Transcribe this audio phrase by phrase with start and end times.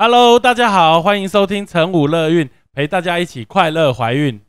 [0.00, 4.40] Hello，大家好，欢迎收听成武乐运，陪大家一起快乐怀孕。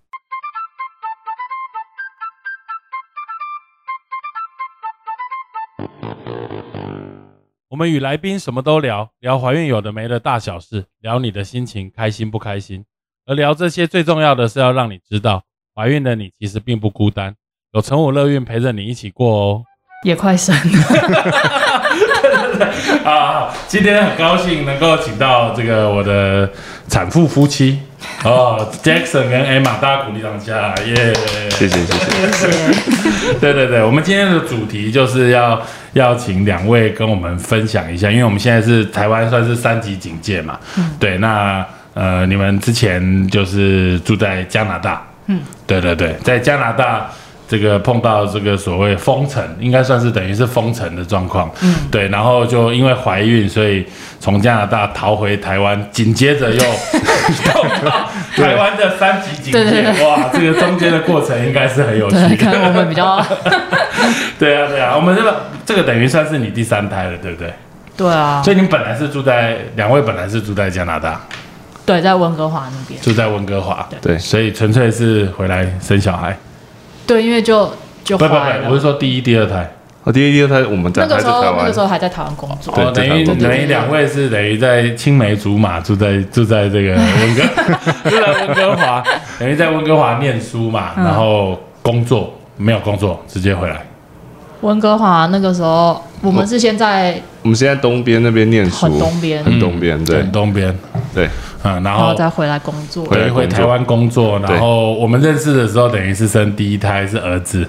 [7.69, 12.85] 我们与来宾什么都聊，聊怀孕有的没的大小事，聊你的心情开心不开心。
[13.25, 15.41] 而聊这些最重要的是要让你知道，
[15.73, 17.35] 怀孕的你其实并不孤单，
[17.71, 19.63] 有成武乐运陪着你一起过哦。
[20.03, 20.61] 也快生了，
[23.03, 26.49] 啊，今天很高兴能够请到这个我的
[26.87, 27.79] 产妇夫妻
[28.23, 31.13] 哦，Jackson 跟 Emma，大家鼓励掌下，耶！
[31.51, 32.31] 谢谢谢谢。
[32.31, 33.33] 谢谢。
[33.39, 35.61] 对对对，我们今天的主题就是要
[35.93, 40.57] 要请两位跟我们分享一下，因为我们现在是台湾算是三级警戒嘛，
[40.99, 47.09] 对，那呃，你们之前就是住在加拿大，嗯，对对对，在加拿大。
[47.49, 53.83] 这个碰到这个所谓封城，应该算是等于是封城的状况，嗯，对，然后就因为怀孕，所以
[54.19, 56.61] 从加拿大逃回台湾，紧接着又
[57.51, 63.17] 碰到台湾的三级警戒，哇，这个中间的过程应该是很有趣的，可能我们比较
[64.37, 67.51] 对啊，对啊，我们这个这个等于算是你第三胎了，对不对？
[67.97, 71.19] 对啊，所以你本来是住在两位本来是住在加拿大，
[71.83, 74.17] 对，在温哥华那边，住在温哥华，对。
[74.19, 76.37] 所以纯粹是回来生小孩，
[77.09, 78.79] 对，因为就就不不不，我是了。
[78.79, 79.67] 说第一、第二胎。
[80.03, 87.41] 我第一第二胎我们在那个时候，那个时，候还在台湾工作，哦，等于对对等于两位是等于在青梅竹马，住在住在这个温哥，
[88.09, 89.03] 住在温哥华，
[89.37, 91.03] 等于在温哥华念书嘛，嗯。
[91.03, 93.83] 然后工作没有工作，直接回来。
[94.61, 100.17] 温哥华那个时候，我们是先在我们现在东边那边念书，很东边，很东边，对。
[100.17, 100.79] 很东边，
[101.19, 101.29] 对，
[101.63, 103.05] 嗯，然然后后再回来工作。
[103.07, 107.67] 等于回台湾工作，然后我们认识的时候，等于是生第一胎是儿子，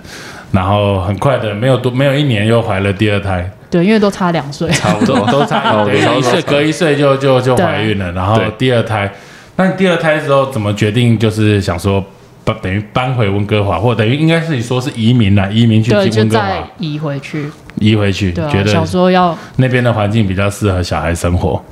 [0.53, 4.69] 然后很快的没有多没有一年又怀了第二胎，对，因为都差两岁。
[4.71, 5.19] 差不多。
[5.33, 9.11] 都差哦等于一岁隔一岁就就就怀孕了，然后第二胎，
[9.56, 12.05] 那你第二胎之后怎么决定就是想说
[12.45, 16.47] 搬等于搬回温哥华，或等于应该是你说是移民了，移民去温哥华？
[16.47, 17.50] 再移回去。
[17.77, 21.62] 移回去，对啊觉，想得说要，那边的环境比较适合小孩生活，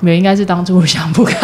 [0.00, 1.36] 没有应该是当初想不开，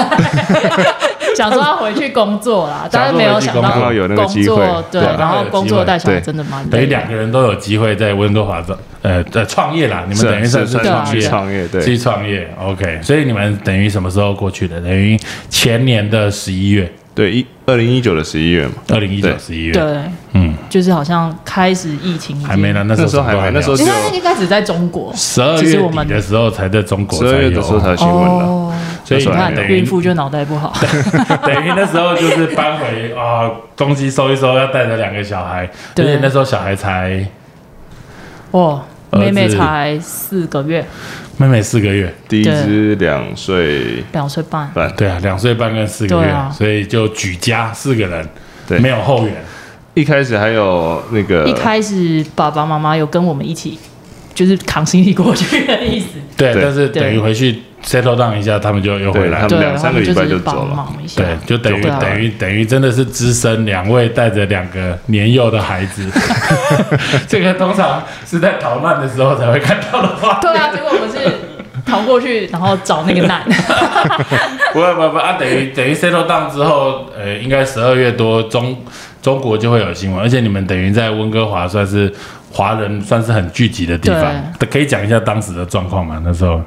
[1.36, 6.86] 想说要回去工作啦，但是没有想到有那个机会，对，然后工作带小孩真的蛮等于。
[6.86, 11.20] 两个人都有机会在温哥华的呃呃创业啦，你们等于算是算创业。
[11.20, 14.80] 创业，对，去创业，OK，所以你们等于什么时候过去的？
[14.80, 19.98] 等于前年的十一月，对一二零一九的十一月嘛，二零一九十一月，对，
[20.32, 25.12] 嗯，就是好像开始疫情还没呢，那时候还没那时候应该应该只在中国。
[25.14, 28.74] 十二月我们底的时候才在中国才有，十二月的时候才新闻的，哦，
[29.04, 30.74] 所以你看孕妇就脑袋不好，
[31.42, 37.26] 等于那时候就是搬回啊，东西收一收，要带着两个小孩，而且那时候小孩才
[38.50, 38.82] 哇，
[39.18, 40.84] 妹妹才四个月，
[41.36, 46.50] 妹妹四个月，第一只两岁两岁半，半，对啊，两岁半跟四个月，啊。
[46.50, 48.28] 所以就举家四个人，
[48.66, 48.78] 对。
[48.78, 49.34] 没有后援，
[49.94, 53.78] 一开始还有那个一开始爸爸妈妈有跟我们一起，
[54.34, 56.06] 就是扛行李过去的意思，
[56.36, 56.62] 对，对。
[56.62, 59.48] 但是等于回去 settle down 一下，他们就又回来了。
[59.48, 60.74] 对他们，两三个礼拜就走了。
[60.74, 66.10] 忙一下，对，就等于等于等于真的是资深两位带着两个年幼的孩子，
[67.28, 70.38] 这个通常是在逃难的时候才会看到的话。
[70.40, 71.18] 对啊，结果我们是
[71.84, 73.42] 逃过去，然后找那个难，
[74.72, 78.76] 不会不会不会啊，等于等于 settle down 之后，呃，应该十二月多中
[79.22, 82.12] 中国就会有新闻，而且你们等于在温哥华算是
[82.52, 84.32] 华人算是很聚集的地方，
[84.70, 86.20] 可以讲一下当时的状况吗？
[86.24, 86.60] 那时候。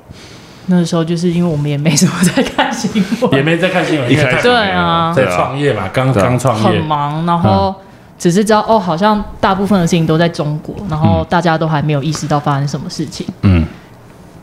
[0.70, 7.74] 那时候就是因为我们也没什么在看新闻，也没在看新闻，因为太一开始对啊在创业嘛，刚刚创业，很忙，然后
[8.20, 13.26] 只是知道哦，好像大部分的事情都在中国，然后大家都还没有意识到发生什么事情。
[13.44, 13.66] 嗯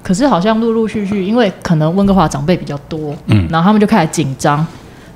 [0.04, 4.64] 可是好像陆陆续续，因为可能温哥华长辈比较多，嗯然后他们就开始紧张。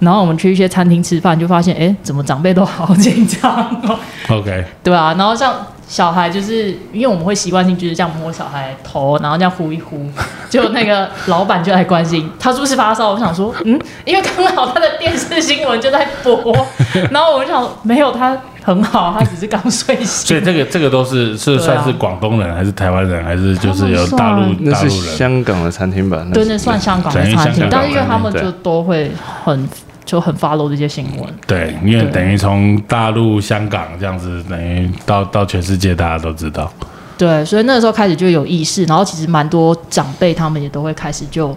[0.01, 3.99] 然后我们去一些餐厅吃饭，就发现，哎，怎么长辈都好紧张哦
[4.31, 5.13] ，，OK，对啊。
[5.19, 5.53] 然后像
[5.89, 10.09] 小孩，就是因为我们会习惯性就是这样摸小孩头，然后这样呼一呼，
[10.49, 13.11] 就那个老板就来关心他是不是发烧。
[13.11, 16.55] 我想说，嗯，因为刚好他的电视新闻就在播，
[17.11, 20.27] 然后我就想，没有他很好，他只是刚睡醒。
[20.27, 25.17] 所以这个这个都是是算是广东人还是台湾人，还是就是有大陆大陆人？
[25.17, 26.23] 香港的餐厅吧？
[26.35, 29.11] 对，那算香港的等于餐厅香港，的但是因为他们就都会
[29.43, 29.69] 很
[30.05, 31.27] 就很 follow 这些新闻。
[31.47, 36.71] 对，因为等于从大陆、香港这样子，等于到到全世界，大家都知道。
[37.17, 41.57] 对，所以那个时候开始就有意识，然后其实蛮多长辈他们也都会开始就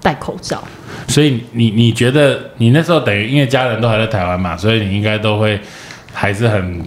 [0.00, 0.64] 戴口罩。
[1.06, 5.60] 所以你你觉得你那时候等于因为家人都还在台湾嘛，所以你应该都会
[6.12, 6.82] 还是很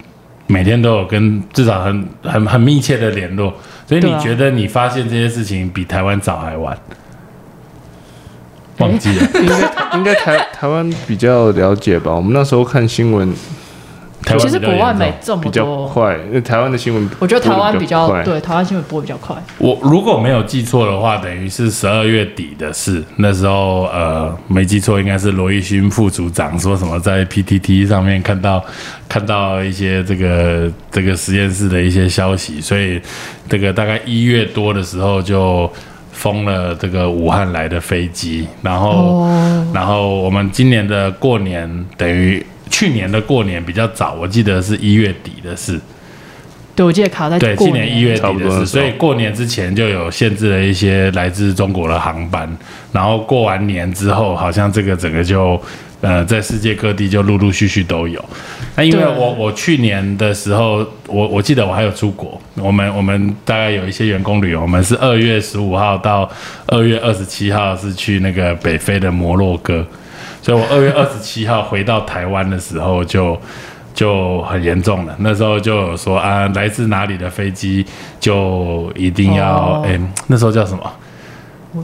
[0.46, 3.54] 每天都有跟至少很很很密切的联络。
[3.86, 6.76] 所以你觉得你发现这些事情比台湾早还晚？
[8.78, 9.28] 忘记了。
[9.40, 12.12] 应该应该台台湾比较了解吧？
[12.12, 13.32] 我们那时候看新闻
[14.24, 19.36] 台其实国外没这么比较多，快，因为台湾的新闻我觉得台湾比较对台湾新闻播比较快。
[19.58, 23.04] 我如果没有记错的话，等于是十二月底的事。
[23.16, 28.64] 那时候呃，没记错，应该是罗毅勋副组长说什么在 PTT 上面看到
[29.08, 33.00] 看到一些这个这个实验室的一些消息，所以
[33.48, 35.70] 这个大概一月多的时候就
[36.12, 42.44] 封了这个武汉来的飞机，然后、哦，然后我们今年的过年等于
[42.74, 45.80] 去年的过年比较早，我记得是一月底的事。
[46.74, 52.50] 对，我记得卡在对，去年一月底的事，所以过年之前就有限制了一些来自中国的航班，
[52.90, 55.56] 然后过完年之后，好像这个整个就
[56.00, 58.22] 呃在世界各地就陆陆续续都有。
[58.74, 66.28] 那因为我我去年的时候，我我记得我还有出国，我们我们大概有一些员工旅游，我们是二月十五号到
[66.66, 69.86] 二月二十七号是去那个北非的摩洛哥，
[70.44, 73.40] 所以我二月二十七号回到台湾的时候就。
[73.94, 77.86] 就很严重了，那时候就有说啊，来自哪里的飞机
[78.18, 79.96] 就一定要，哦哎、
[80.26, 80.82] 那时候叫什么？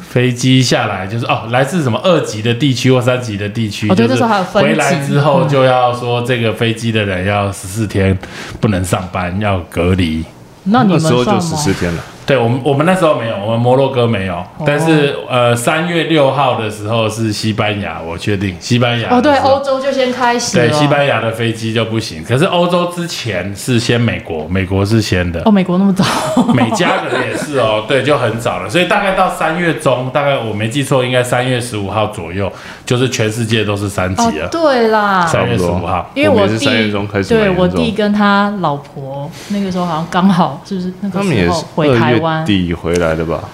[0.01, 8.19] 飞机下来就是哦，来自什么二级的地区或三级的地区，就是哦对那时候还有分级回来之后就要说这个飞机的人要十四天
[8.61, 10.25] 不能上班，要隔离。
[10.65, 11.31] 那你们那时候就？
[11.41, 20.56] 十四天了，对我们，我们那时候没有，我们摩洛哥没有，但是呃，三月六号的时候是西班牙，我确定西班牙哦，对，欧洲就先开始。
[20.56, 25.43] 对西班牙的飞机就不行，可是欧洲之前是先美国，美国是先的。
[25.44, 26.05] 哦，，美国那么早，
[26.55, 32.49] 美加可能也是哦，对，就很早了，所以大概到三月中，大概我没记错，应该三月十五号左右，
[32.87, 36.09] 就是全世界都是三级哦了，，对啦，三月十五号。
[36.15, 42.44] 因为弟我是三月中开始蛮对我弟跟他老婆那个时候好像刚好是不是那个他们也是时候回台二湾？
[42.44, 43.44] 底回来的吧？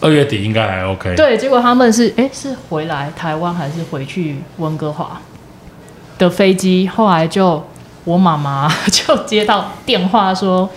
[0.00, 1.14] 二月底应该还 OK。
[1.16, 5.20] 对，结果他们是哎是回来台湾还是回去温哥华
[6.18, 6.86] 的飞机？
[6.88, 7.64] 后来就
[8.04, 10.68] 我妈妈 就接到电话说，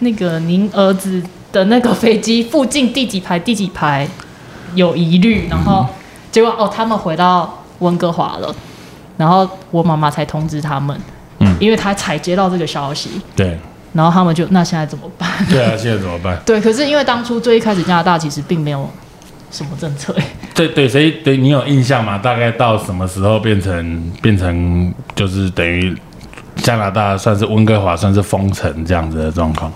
[0.00, 4.06] 那个您儿子的那个飞机附近第几排第几排
[4.74, 5.84] 有疑虑，然后
[6.30, 8.54] 结果哦他们回到温哥华了，
[9.16, 10.96] 然后我妈妈才通知他们，
[11.40, 13.58] 嗯因为他才接到这个消息，对
[13.92, 15.28] 然后他们就那现在怎么办？
[15.48, 16.40] 对啊，现在怎么办？
[16.46, 18.88] 对，可是因为当初最一开始加拿大其实并没有
[19.50, 20.14] 什么政策，
[20.54, 22.16] 对对，所以对你有印象吗？
[22.18, 25.96] 大概到什么时候变成变成就是等于
[26.56, 29.72] 加拿大算是温哥华算是封城这样子的状况？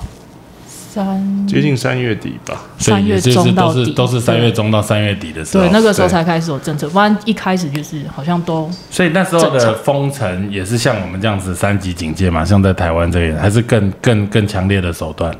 [0.95, 2.63] 三接近三月底吧。
[2.79, 5.65] 三月中到底都是三月中到三月底的时候。
[5.65, 15.35] 对，那个时候才开始有政策，不然一开始就是好像都所以那时候的封城也是像我们这样子三级警戒嘛，像在台湾这边，还是更更更强烈的手段。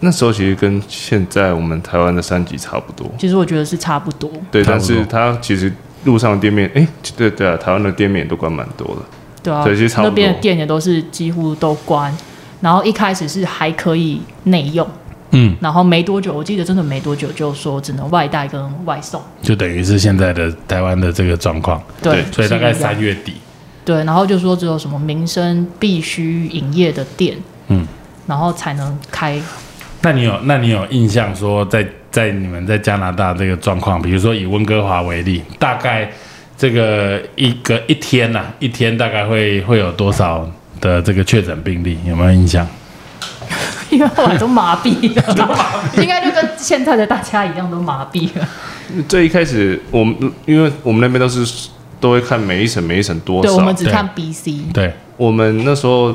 [0.00, 4.30] 那时候其实跟现在我们台湾的三级差不多，其实我觉得是差不多。
[4.50, 5.72] 对，但是它其实
[6.04, 6.86] 路上的店面，哎、
[7.16, 9.02] 对对啊，台湾的店面也都关蛮多了。
[9.42, 12.14] 对啊，对其实那边的店也都是几乎都关，
[12.62, 14.88] 然后一开始是还可以内用，
[15.32, 19.20] 嗯，然后没多久，我记得真的没多久就说只能外带跟外送。
[19.42, 21.82] 就等于是现在的台湾的这个状况。
[22.00, 23.34] 对，所以大概三月底，
[23.84, 27.36] 对，然后就说只有什么民生必须营业的店，
[27.66, 27.86] 嗯，
[28.26, 29.42] 然后才能开。
[30.02, 36.10] 那你有那你有印象说在在你们在加拿大这个状况，比如说以温哥华为例，大概
[36.56, 40.48] 这个一个一天呐、啊，一天大概会会有多少
[40.82, 41.96] 的这个确诊病例？
[42.06, 42.66] 有没有印象？
[43.88, 48.48] 因为后来都麻痹了，应该就跟现在的大家一样都麻痹了。
[49.08, 51.68] 最一开始我们因为我们那边都是
[52.00, 56.14] 都会看每一省每一省多少对，我们只看 BC，对，我们那时候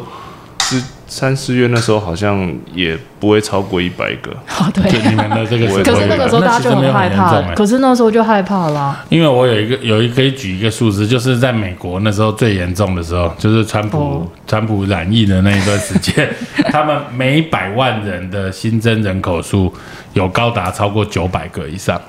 [0.59, 4.91] 是三四月那时候好像也不会超过一百个，哦对。
[4.91, 9.03] 就你们的这个是可是那个时候大家就没有很害怕可是那时候就害怕啦。
[9.09, 16.29] 因为我有一个有一可以举一个数字，就是在美国那时候最严重的时候，就是川普、哦川普染疫的那一段时间，
[16.71, 19.73] 他们每百万人的新增人口数
[20.13, 22.01] 有高达超过九百个以上。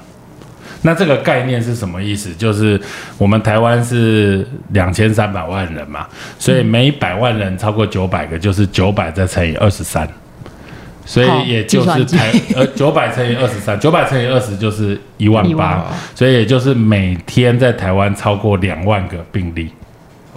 [0.82, 2.32] 那这个概念是什么意思？
[2.34, 2.80] 就是
[3.18, 6.06] 我们台湾是两千三百万人嘛，
[6.38, 10.08] 所以每百万人超过九百个，就是九百再乘以二十三，
[11.04, 19.70] 所以也就是台呃九百乘以二十三，九百乘以二十就是一万八，所以也就是每天在台湾超过两万个病例，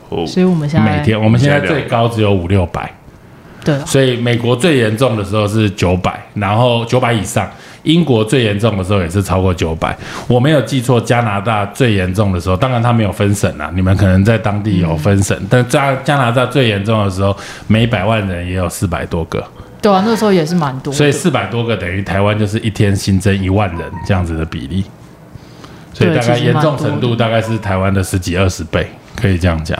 [0.10, 2.92] 哦，所以我们现在每天我们现在最高只有五六百，
[3.64, 3.76] 对。
[3.76, 7.48] 啊所以美国最严重的时候是九百，然后九百以上。
[7.84, 9.98] 英国最严重的时候也是超过九百，
[10.28, 17.36] 我没有记错，加拿大最严重的时候，当然它没有分省啊，你们可能在当地有分省，但加加拿大最严重的时候，
[17.68, 19.44] 每百万人也有四百多个，
[19.82, 20.94] 对啊，那时候也是蛮多。
[20.94, 24.86] 所以四百多个等于台湾就是一天新增一万人这样子的比例。
[25.94, 29.78] 所以大概严重程度大概是台湾的十几二十倍，可以这样讲。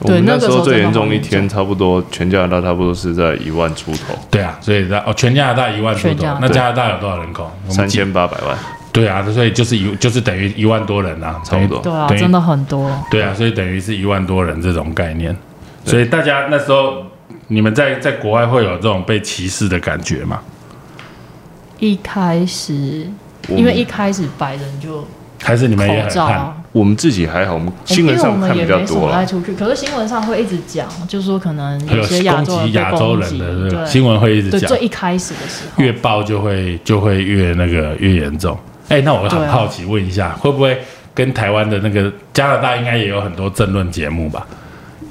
[0.00, 7.50] 我们那个时候最严重一天差不多全加拿大差不多是在一万出头，对啊，所以在哦，全加拿大一万出头那加拿大有多少人口？
[7.68, 8.56] 三千八百万，
[8.92, 12.90] 对啊，所以就是一就是等于一万多人啊，差不多对啊，真的很多。
[13.10, 15.36] 对啊，所以等于是一万多人这种概念。
[15.84, 17.02] 所以大家那时候
[17.48, 20.40] 你们在在国外会有这种被歧视的感觉吗？
[21.78, 23.08] 一开始，
[23.48, 25.06] 因为一开始白人就
[25.42, 26.57] 还是你们也很看？
[26.68, 29.12] 啊，我们自己还好，我们新闻上看比较们也没什多啊了。
[29.12, 38.58] 么爱出去，可是新闻上会一直讲，就是说可能有有些亚攻洲人被击亚洲攻击，人的这个对新闻会一直对，讲最，一开始的时候，越爆就会就会越那个越严重。
[38.88, 40.78] 哎，那我很好奇问一下，会不会
[41.14, 44.46] 跟台湾的那个加拿大应该也有很多政论节目吧？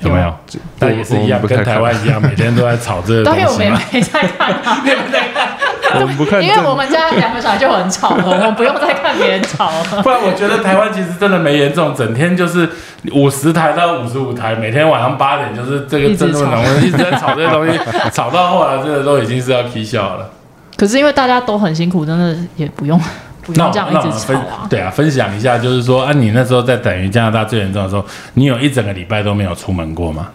[0.01, 0.31] 有没有？
[0.77, 3.81] 但也是一样，跟台湾 一样，每天都在吵这个东西嘛。
[3.91, 4.85] 没在看啊，
[6.01, 10.01] 我们不看因为我，们家两个小孩就很吵了， 我们不用再看别人吵了。
[10.01, 12.69] 不然我觉得台湾其实真的没严重，整天就是
[13.13, 17.79] 五十台到五十五台，每天晚上八点就是这个一直争论吵讨论， 一直在吵这些东西，
[18.11, 20.29] 吵到后来真的都已经是要啼笑了。
[20.75, 22.99] 可是因为大家都很辛苦，真的也不用
[23.41, 24.67] 不那我用这样一直那我们分吵啊。
[24.69, 30.27] 对啊，分享一下，就是说啊，你那时候在等于加拿大最严重的时候，你有一整个礼拜都没有出门过吗？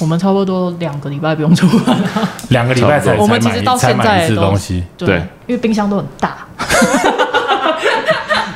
[0.00, 2.28] 我们差不多两个礼拜不用出门了。
[2.50, 6.46] 两个礼拜才我们其实到现在都东西，对，对因为冰箱都很大。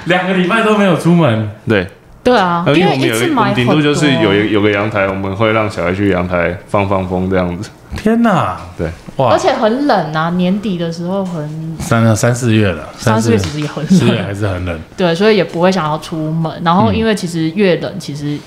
[0.06, 1.50] 两个礼拜都没有出门。
[1.68, 1.87] 对，
[2.25, 3.54] 对啊，呃因为我们有。
[3.54, 7.70] 顶多就是有一有个阳台，我们会让小孩去阳台放放风这样子。
[7.97, 14.78] 天哪，对，哇而，且很冷啊，年底的时候很三三四月了，三四月其实也很冷，四月还是很冷。
[14.97, 16.52] 对，所以也不会想要出门。
[16.64, 18.38] 然后嗯因为其实越冷，其实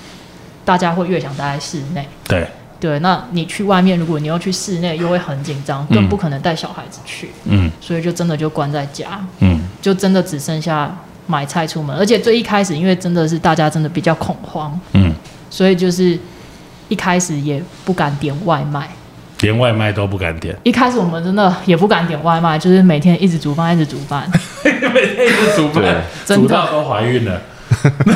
[0.64, 2.06] 大家会越想待在室内。
[2.26, 2.46] 对，
[2.84, 10.94] 对，那你去外面，如果你要去室内，又会很紧张，嗯更不可能带小孩子去，嗯所以就真的就关在家，嗯，就真的只剩下
[11.26, 11.96] 买菜出门。
[11.96, 15.14] 而且最一开始，因为真的是大家真的比较恐慌，嗯，
[15.48, 16.18] 所以就是
[16.90, 18.86] 一开始也不敢点外卖。
[19.40, 24.30] 连外卖都不敢点，一开始我们真的也不敢点外卖，就是每天一直煮饭，一直煮饭。
[24.62, 27.40] 每天一直煮对饭，真的煮到都怀孕了。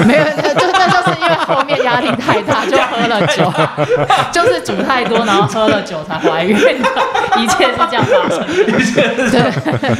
[0.06, 3.52] 没有，就 那就是因为后面压力太大，就喝了酒，
[4.32, 6.88] 就是煮太多，然后喝了酒才怀孕的，
[7.36, 8.46] 一切是这样发生的。
[8.78, 9.52] 一切是这样，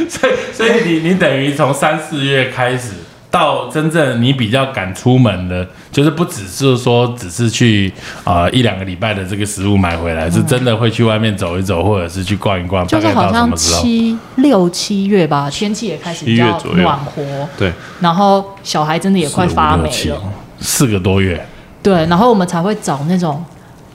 [0.09, 2.91] 所以，所以你你等于从三四月开始
[3.31, 7.93] 到真正你比较敢出门的，就是不只是说只是去
[8.25, 12.87] 啊、呃一两个礼拜的这个食物买回来，是真的会去外面走一走，或者是去逛一逛。
[12.87, 13.55] 就是好像？
[13.55, 17.23] 七六七月吧，天气也开始比较暖和，
[17.59, 20.21] 对，然后小孩真的也快发霉了
[20.59, 21.47] 四个多月。
[21.83, 23.45] 对，然后我们才会找那种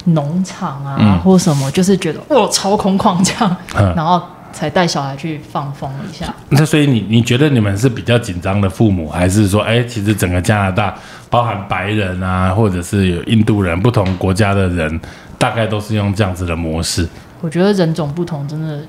[0.06, 4.22] 农场啊、嗯或什么，就是觉得哇超空旷这样，嗯然后
[4.54, 6.34] 才带小孩去放风一下。
[6.50, 10.96] 那所以你你觉得你们是比较紧张的父母，还是说，哎，其实整个加拿大，
[11.30, 15.02] 包含白人啊，或者是有印度人，不同国家的人，
[15.38, 17.06] 大概都是用这样子的模式，
[17.42, 18.80] 我觉得人种不同，真的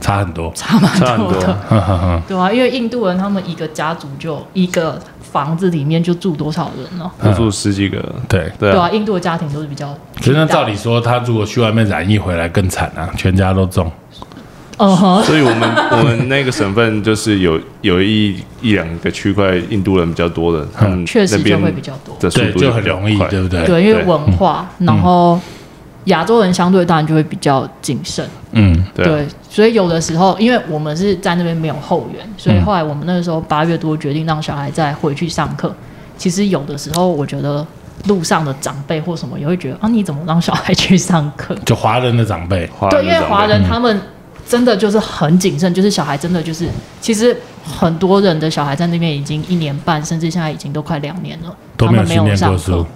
[0.00, 0.52] 差很多。
[0.54, 1.54] 差蛮多多的。
[1.68, 13.90] 呵呵呵对啊，因为印度人他们一个家族就一个房子里面就住多少人呢、 我住十几个，对，对啊，对啊，印度的家庭都是比较其实那照理说，他如果去外面染疫回来更惨啊，全家都中。
[14.78, 22.16] 嗯哼，所以我们 我们那个省份就是有有一一两个区块印度人比较多的，他们确实就那边会比较多。
[22.18, 23.64] 对，的速度就很容易，对不对？
[23.64, 25.38] 对，因为文化，然后
[26.06, 28.28] 亚洲人相对当然就会比较谨慎。
[28.52, 32.64] 嗯，对所以有的时候，因为我们是在那边没有后援，所以嗯。
[32.64, 35.74] 后来我们那个时候八月多决定让小孩再回去上课。
[36.16, 37.66] 其实有的时候，我觉得
[38.06, 41.54] 路上的长辈或什么也会觉得啊，你怎么让小孩去上课？
[41.64, 44.00] 就华人的长辈，对，因为华人他们
[44.46, 46.68] 真的就是很谨慎，就是小孩真的就是，
[47.00, 52.86] 其实很多人的小孩在那边已经一年半，甚至现在已经都快两年了，他们没都没有上。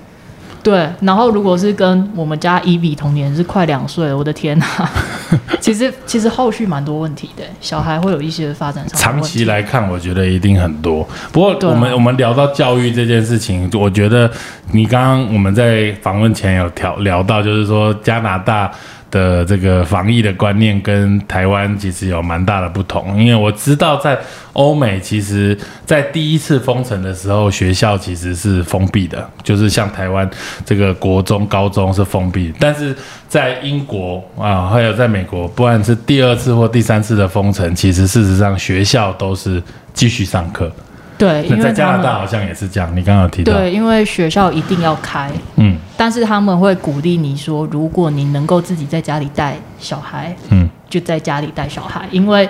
[0.60, 4.66] 对，然后如果是跟我们家伊比同年是快两岁，我的天呐！
[5.60, 11.06] 其实其实后续蛮多问题的，小孩会有一些发展上长期来看，我觉得一定很多。
[11.32, 14.30] 不过我们、我们聊到教育这件事情，我觉得
[14.72, 18.70] 你刚刚我们在访问前有聊聊到，就是说加拿大。
[19.10, 24.18] 的这个防疫的观念跟台湾其实有蛮大的不同，因为我知道在
[24.52, 30.28] 欧美，其实在第一次封城的时候，学校其实是封闭的，就是像台湾
[30.64, 32.94] 这个国中、高中是封闭，但是
[33.28, 39.62] 在英国啊，还有在美国，不管是第二次或第三次的封城，其实事实上学校都是
[39.94, 40.70] 继续上课。
[41.18, 45.76] 对，在因为加拿大好像也是这样，你刚刚有提到，对，因为学校一定要开，嗯。
[45.96, 50.68] 但是他们会鼓励你说，如果你能够自己在家里带小孩，嗯。
[50.88, 52.48] 就在家里带小孩，因为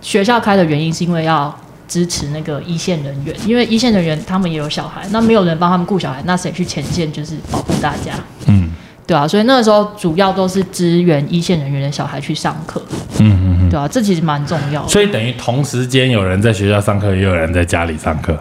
[0.00, 1.54] 学校开的原因是因为要
[1.86, 8.12] 支持那个一线人员，因为一线人员他们也有小孩，那没有人帮他们顾小孩，那谁去前线就是保护大家？
[8.46, 8.70] 嗯
[9.06, 12.82] 对啊，所以那个时候主要都是支援一线人员的小孩去上课，
[13.18, 13.70] 嗯嗯嗯。
[13.70, 14.88] 对啊，这其实蛮重要的。
[14.88, 18.36] 所以等于同时间有人在学校上课，也有人在家里上课。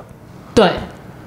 [0.53, 0.69] 对，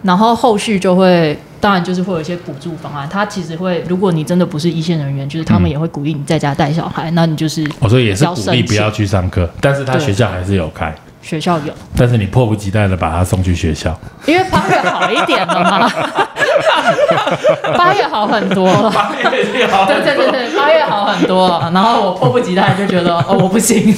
[0.03, 3.09] 然后后续就会，当然就是会有一些补助方案。
[3.09, 13.99] 他其实会，如果你真的不是一线人员，就是他们也会鼓励你在家带小孩，那你就是我说也是鼓励不要去上课，但是他学校还是有开，学校有，但是你迫不及待的把他送去学校。
[14.27, 15.91] 因为八月好一点了嘛，
[17.77, 18.93] 八月好很多了。
[19.23, 23.95] 对对对对，八月好很多了，然后我迫不及待就觉得哦，我不行，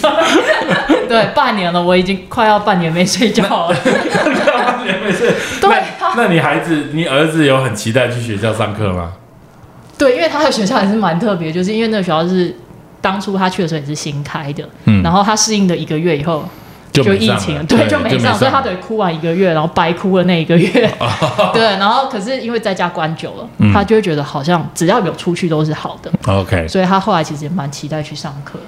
[1.08, 3.76] 对，半年了，我已经快要半年没睡觉了。
[5.04, 5.28] 没睡。
[5.60, 9.12] 对那那你孩子，你儿子有很期待去学校上课吗？
[9.96, 12.54] 对，因为他的学校还是蛮特别，就是因为那个学校是
[13.00, 16.44] 当初他去的时候也是新开的，嗯然后他适应了一个月以后。
[17.02, 20.70] 就疫情，对，就没上，所以他得哭完一个月，然后白哭了那一个月，
[21.54, 23.72] 对，然后可是因为在家关久了，嗯。
[23.72, 28.58] 他就会觉得好像只要有出去都是好的，OK，所以他后来其实也蛮期待去上课，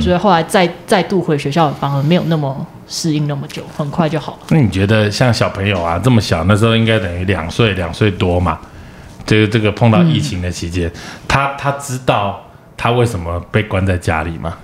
[0.00, 4.38] 所以后来再再度回学校，反而没有那么适应那么久，很快就好了。
[4.50, 8.58] 那你觉得像小朋友啊这么小，那时候应该等于两岁两岁多嘛？
[9.26, 10.88] 这个这个碰到疫情的期间，
[11.26, 12.40] 他他知道
[12.76, 14.54] 他为什么被关在家里吗？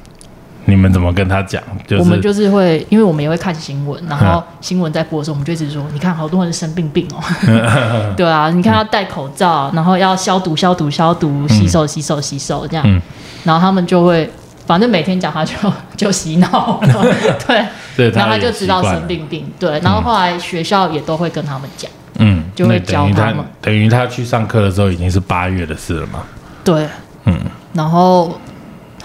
[0.68, 1.62] 你们怎么跟他讲？
[1.86, 7.22] 就是我们就是会，因为我们也会看新闻，然后新闻在播的时候，我们就一直说，你看好多人生病病哦，
[8.14, 13.00] 对啊，你看要戴口罩，然后要消毒消毒消毒，洗手洗手洗手这样，嗯。
[13.44, 14.30] 然后他们就会，
[14.66, 15.54] 反正每天讲他就
[15.96, 16.80] 就洗脑。
[16.82, 17.02] 了，
[17.46, 17.64] 对，
[17.96, 23.36] 对，然后他就知道生病病，对，然后后来学校也都会跟他们讲，嗯，就会教他们。
[23.62, 26.20] 等于他去上课的时候已经是八月的事了嘛？
[26.62, 26.86] 对，
[27.24, 27.40] 嗯，
[27.72, 28.38] 然后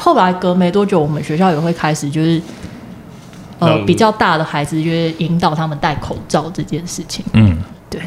[0.03, 2.41] 后来隔没多久，我们学校也会开始就是。
[3.60, 7.24] 呃，比较大的孩子就是引导他们戴口罩这件事情。
[7.31, 8.01] 嗯，对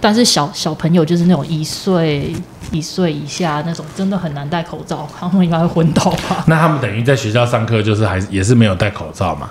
[0.00, 2.32] 但是小小朋友就是那种一岁
[2.70, 6.42] 一岁以下那种，真的很难戴口罩，他们应该会昏倒吧？
[6.48, 9.50] 那他们等于在学校上课，就是还是也是没有戴口罩嘛？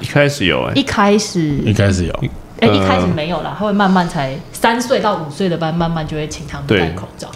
[0.00, 2.12] 一开始有哎、一开始，一开始有，
[2.60, 7.28] 哎、呃一开始没有啦，他会慢慢才三岁到五岁的班，慢慢就会请他们对戴口罩。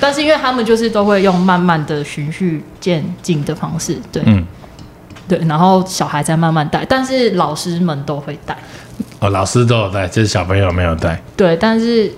[0.00, 4.44] 但是因为他们就是都会用慢慢的循序渐进的方式，对、嗯，
[5.26, 8.56] 对，然后小孩再慢慢带，但是老师们都会带，
[9.20, 11.20] 哦，老师都有带，就是小朋友没有带。
[11.36, 12.10] 对，但是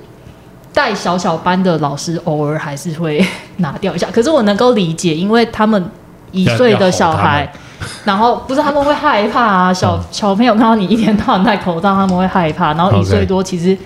[0.73, 3.25] 带小小班的老师偶尔还是会
[3.57, 4.07] 拿掉一下。
[4.13, 5.83] 可是我能够理解，因为他们
[6.31, 7.51] 一岁的小孩，
[8.05, 12.75] 然后不是他们会害怕啊，小、嗯 小朋友看到你一天到晚戴口罩，他们会害怕。
[12.75, 13.77] 然后 OK 一岁多，其实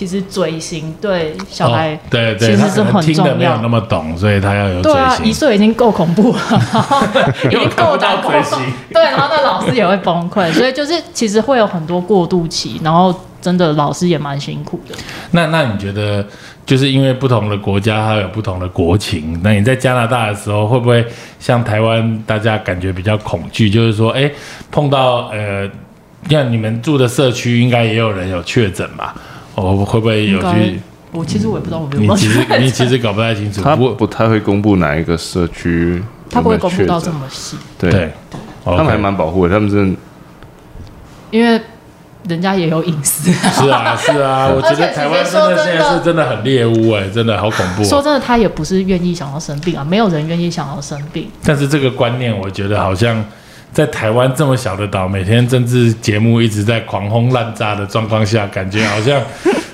[0.00, 6.40] 其实嘴型对小孩、哦、对其实是很重要那么懂，所以他要有嘴对啊，一岁 已经够恐怖了，
[7.44, 8.58] 已经够到嘴型
[8.94, 14.94] 对，然后那老师也会崩溃，所以就是其实会有很多过渡期，然后真的老师也蛮辛苦的。
[15.32, 16.26] 那那你觉得，
[16.64, 21.04] 就是因为不同的国家它有不同的国情，那你在加拿大的时候，会不会
[21.38, 23.68] 像台湾大家感觉比较恐惧？
[23.68, 24.30] 就是说，哎，
[24.70, 25.68] 碰到呃，
[26.30, 29.14] 像你们住的社区，应该也有人有确诊吧？
[29.54, 30.80] 哦，会不会有去？
[31.12, 38.12] 我其实我也不知道我没有你其实你其实搞不太清楚，他不不太会公布哪一个社区他不会公布到这么细，对，对，
[38.64, 39.96] 他们还蛮保护的，他们真的
[41.32, 41.60] 因为
[42.28, 43.32] 人家也有隐私。
[43.32, 47.84] 是啊是啊， 我觉得台湾真的现在是真的很猎物哎，真的好恐怖哦。
[47.84, 51.28] 说真的，他也不是愿意想要生病啊，没有人愿意想要生病。
[51.42, 53.24] 但是这个观念，我觉得好像
[53.72, 59.20] 在台湾这么小的岛，每天政治节目一直在狂轰滥炸的状况下，感觉好像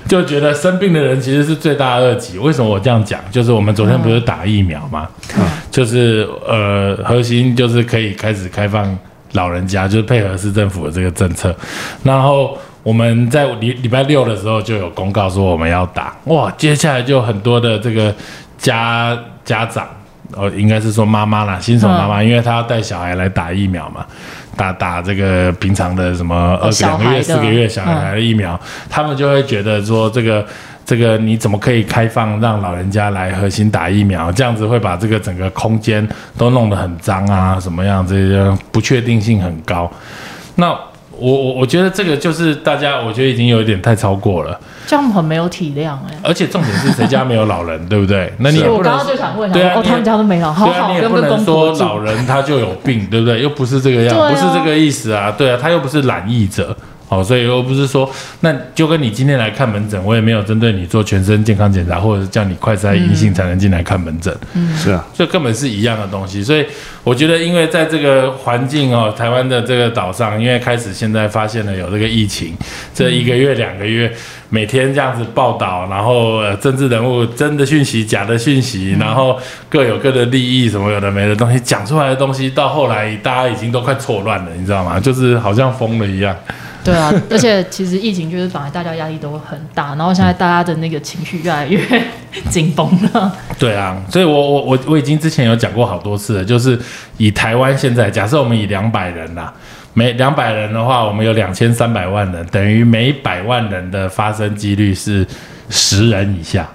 [0.07, 2.37] 就觉得生病的人其实是罪大恶极。
[2.37, 3.19] 为什么我这样讲？
[3.31, 5.07] 就是我们昨天不是打疫苗吗？
[5.71, 8.97] 就是呃，核心就是可以开始开放
[9.33, 11.55] 老人家，就是配合市政府的这个政策，
[12.03, 12.57] 然后。
[12.83, 18.15] 我们在礼礼拜六的时候就有公告说我们要打，哇，接下来就有很多的这个
[18.57, 19.85] 家家长，
[20.33, 24.05] 哦，应该是说妈妈啦，新手妈妈，因为她要带小孩来打疫苗嘛，
[24.55, 28.59] 打打这个平常的什么二个两个月、四个月小孩的疫苗，
[28.89, 30.45] 他们就会觉得说这个。
[30.87, 34.31] 这个你怎么可以开放让老人家来核心打疫苗？
[34.31, 38.07] 这样子会把这个整个空间都弄得很脏啊，什么样？
[38.07, 39.91] 这些不确定性很高。
[40.55, 40.73] 那
[41.19, 44.59] 我我我觉得这个就是大家，我觉得已经有一点太超过了。
[44.85, 48.31] 这样很没有体谅哎、而且重点是谁家没有老人， 对不对？
[48.37, 51.85] 那你也不能我刚刚就想问，对啊他们家都没老，好好你也不跟跟公能说。
[51.85, 53.41] 老人他就有病，对不对？
[53.41, 55.29] 又不是这个样，啊不是这个意思啊。
[55.37, 56.75] 对啊，他又不是懒疫者，
[57.09, 58.09] 哦，所以又不是说，
[58.41, 66.43] 那就跟你今天来看门诊，我也没有针对你做全身健康检查，或者是叫你快筛阴性才能进来看门诊，嗯是啊，这根本是一样的东西。
[66.43, 66.65] 所以
[67.03, 72.53] 我觉得，因为在这个环境哦，台湾的这个岛上，因为开始现在发现了有这个疫情，
[72.93, 74.11] 这一个月两个月。
[74.49, 84.97] 每天这样子报道，然后呃政治人物真的讯息、假的讯息，然后各有各的利益，什么有的没的东西讲出来的东西，到后来大家已经都快错乱了，你知道吗？
[84.97, 86.33] 就是好像疯了一样。
[86.87, 91.79] 对啊， 而且其实疫情就是反而大家压力都很大，然后现在大家的那个情绪越来越
[92.49, 93.35] 紧绷了。
[93.59, 96.79] 对啊，所以我我我我已经之前有讲过好多次了，就是
[97.17, 99.53] 以台湾现在假设我们以两百人啦。
[99.93, 105.25] 每两百人的话，我们有两千三百万人，等于每百万人的发生几率是
[105.71, 106.69] 十人以下。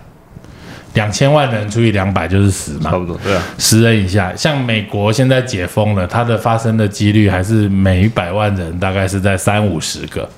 [0.95, 4.33] 两千万人除以两百就是十嘛，差不多，对啊，十人以下。
[4.37, 10.29] 像美国现在解封了，它的发生的几率还是每百万人大概是在三五十个。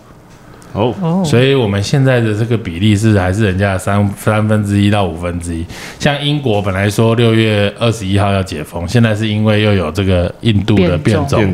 [0.72, 5.64] 哦，所以我们现在的这个比例是还是人家的三三分之一到五分之一。
[6.00, 11.52] 像英国本来说六月二十一号要解封，现在是因为又有这个印度的变种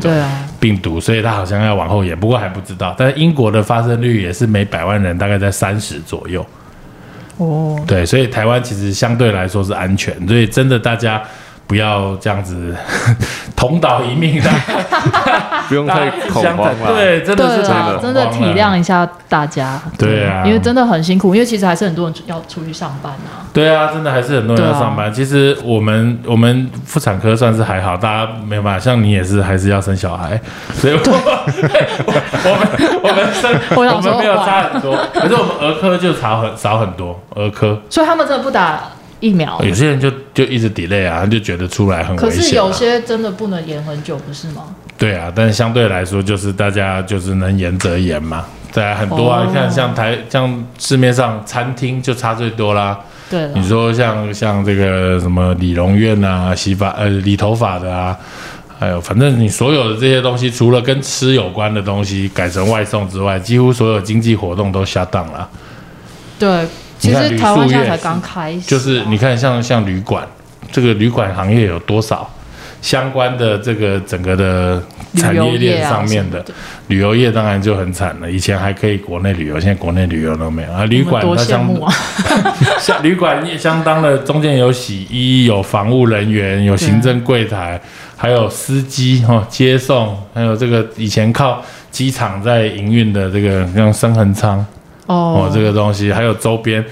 [0.59, 2.19] 病毒，所以它好像要往后延。
[2.19, 2.95] 不过还不知道。
[2.97, 6.43] 但是英国的发生率也是每百万人大概在三十左右。
[7.41, 10.15] 哦，对，所以台湾其实相对来说是安全。
[10.27, 11.21] 所以真的大家。
[11.71, 12.75] 不要这样子
[13.55, 14.49] 同岛一命的，
[15.69, 16.93] 不用太恐慌了。
[16.93, 19.79] 对，真的是真的，真的体谅一下大家。
[19.97, 23.47] 对啊，因为真的很辛苦，因为其实还是很多人要出去上班啊。
[23.53, 25.13] 对啊，真的还是很多人要上班。
[25.13, 28.77] 其实我们我们妇产科算是还好，大家没办法。
[28.77, 30.37] 像你也是，还是要生小孩，
[30.73, 30.99] 所以我
[32.59, 37.79] 们我们生我们没有差很多，可是我们儿科就少很少很多儿科。
[37.89, 38.81] 所以他们真的不打。
[39.21, 42.29] 疫苗，有些人就就一直 delay 啊，就觉得出来很危险。
[42.29, 44.63] 可是有些真的不能延很久，不是吗？
[44.97, 48.45] 对啊，但是相对来说，就是大家就是能延则延嘛。
[48.73, 52.99] 对，很多啊，你看像台像市面上餐厅就差最多啦。
[53.29, 58.17] 对，你说像像这个什么理容院啊、洗发呃理头发的啊，
[58.79, 65.47] 还有反正你所有的这些东西，除了跟吃有关的东西改成外送之外，几乎所有经济活动都下档了。
[66.39, 66.65] 对。
[67.01, 70.23] 其实台湾现在才刚开始，就是你看像像旅馆，
[70.71, 72.29] 这个旅馆行业有多少
[72.79, 74.79] 相关的这个整个的
[75.15, 76.45] 产业链上面的
[76.89, 78.31] 旅游业当然就很惨了。
[78.31, 80.85] 以前还可以国内旅游，现在国内旅游都没有啊。
[80.85, 81.67] 旅馆它相
[82.79, 87.81] 像旅馆也相当的，中间有洗衣、有防务人员、有行政柜台，
[88.15, 94.63] 还有司机哈接送，还有这个以前靠机场在营运的这个像生恒仓。
[95.07, 96.83] 哦，这个东西还有周边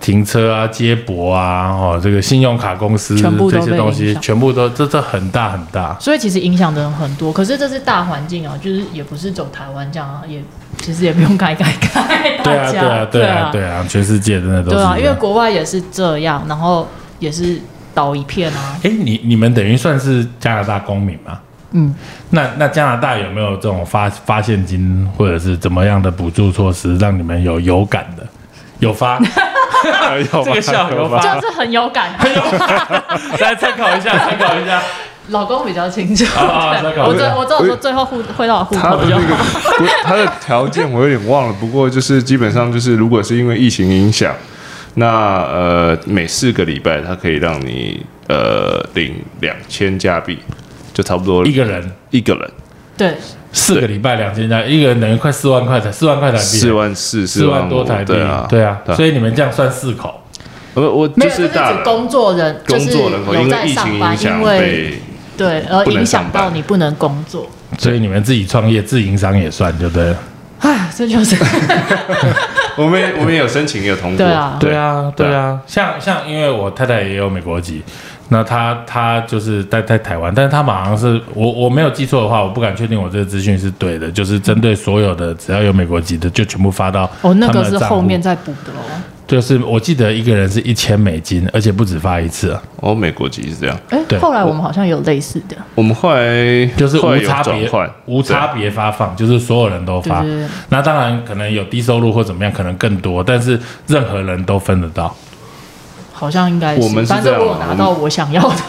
[0.00, 3.16] 停车啊、接驳啊，哦，这个信用卡公司
[3.50, 5.96] 这些东西，全部都这这很大很大。
[5.98, 10.42] 所以其实影响的人很多，可是这是大环境啊，就是也不是走台湾这样啊，也
[10.78, 12.38] 其实也不用改改改。
[12.44, 14.76] 对啊，对啊，对啊，对啊，全世界真的都是。
[14.76, 16.86] 对啊，因为国外也是这样，然后
[17.18, 17.58] 也是
[17.94, 18.78] 倒一片啊。
[18.82, 21.40] 哎，你你们等于算是加拿大公民吗？
[21.76, 21.94] 嗯，
[22.30, 28.26] 那那加拿大有没有这种发发现金或者是怎么样的补助措施，让你们有有感的？
[28.78, 29.18] 有发，
[30.44, 33.02] 这个笑有发，就是很有感，很有感。
[33.40, 34.80] 来参考一下，参考一下。
[35.30, 39.22] 老公比较清楚，我这我这说最后互会到户口就好。
[40.04, 44.32] 他的条件我有点忘了，不过就是基本上就是如果是因为疫情影响，
[44.94, 50.38] 那呃每四个礼拜他可以让你呃领两千加币。
[50.96, 51.92] 就差不多一个人。
[52.10, 52.50] 一个人，
[52.96, 53.14] 对，
[53.52, 60.22] 四个礼拜两千加，一个人等于快四万块台四万块台币，四万四四万多台币，对啊，对啊，所以你们这样算四口，
[60.72, 64.98] 我我就是指工作人，工作人口因为疫情影响被
[65.36, 70.14] 对而影响到你不能工作，所以你们自己创业自营商也算对不对
[70.60, 71.36] 了，哎，这就是。
[72.76, 74.56] 我们我们有申请也有通过，对啊。
[74.60, 75.34] 对啊对。
[75.34, 77.82] 啊，像像因为我太太也有美国籍。
[78.28, 88.82] 那她她就是在在台湾，但是她马上是我我没有记错的话，我不敢确定我这个资讯是对的，就是针对所有的只要有美国籍的，就全部发到哦，那个是后面再补的哦。
[89.26, 92.62] 就是我记得一个人是一千美金，而且不止发一次啊。
[92.76, 93.76] 哦，美国籍是这样。
[93.90, 95.56] 哎，后来我们好像有类似的。
[95.74, 97.68] 我们后来就是无差别
[98.06, 100.24] 无差别发放，就是所有人都发。
[100.68, 105.12] 那当然可能有低收入或怎么样，可能更多，但是任何人都分得到。
[106.12, 108.56] 好像应该是，反正我拿到我想要的。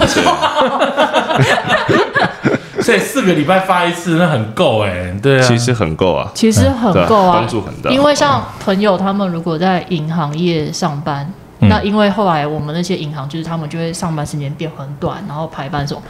[2.81, 7.89] 所以四个礼拜发一次，那很够哎，对啊，其实很够啊，其实很够啊，帮助很大。
[7.89, 16.01] 因为像朋友他们如果在银行业上班，那因为后来我们那些银行就是他们就会上班时间变很短，然后排班什么，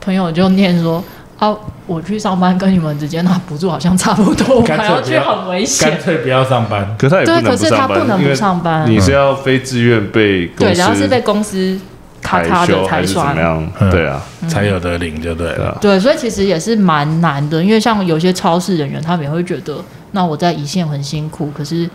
[0.00, 1.02] 朋友就念说。
[1.38, 1.52] 啊，
[1.88, 6.04] 我去上班跟你们之间拿补助好像差不多， 我还要去很危险干险。
[6.04, 6.86] 脆不要上班。
[6.96, 8.88] 可他也不对，可是他不能不上班。
[8.88, 11.76] 你是要非自愿被公对，然后是被公司
[12.22, 13.42] 咔排咔的才算么。
[13.42, 13.72] 样？
[13.80, 15.56] 嗯对啊，才有得领就对了。
[15.56, 19.76] 对啊，对，所以其实也是蛮难的，因为像有些超市人员，他们也会觉得，
[20.12, 21.88] 那我在一线很辛苦，可是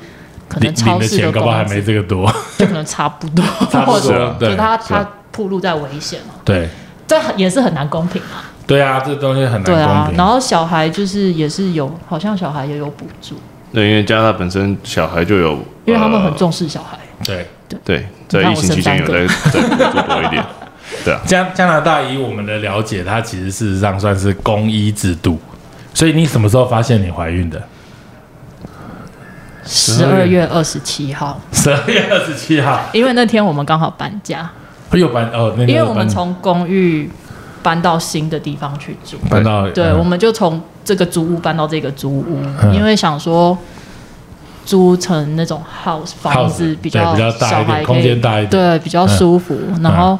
[0.47, 2.31] 可能超市钱搞不好还工资没这个多。
[2.57, 6.67] 就可能差不多，差不或者多，对就他他暴露在危险了，对
[7.07, 8.43] 这很也是很难公平啊。
[8.65, 10.17] 对啊，这东西很对啊，难公平。
[10.17, 13.35] 然后小孩就是也是有，好像小孩也有补助，
[13.71, 15.51] 对，因为加拿大本身小孩就有，
[15.85, 16.97] 因为他们很呃重视小孩。
[17.23, 17.47] 对
[17.83, 20.45] 对，在疫情期间有生在在补助多一点，
[21.03, 25.39] 对啊，加加拿大以我们的了解，它其实事实上算是公医制度。
[25.93, 27.61] 所以你什么时候发现你怀孕的？
[29.65, 34.49] 十二月二十七号，十二月二十七号，因为那天我们刚好搬家，
[34.91, 37.11] 又搬哦，那天因为我们从公寓
[37.61, 39.17] 搬到新的地方去住。
[39.29, 39.99] 搬到对，嗯。
[39.99, 42.73] 我们就从这个租屋搬到这个租屋，嗯。
[42.73, 43.57] 因为想说
[44.67, 48.49] 租成那种 house 房子比较对比较大空间大一点。
[48.49, 50.19] 对比较舒服，然后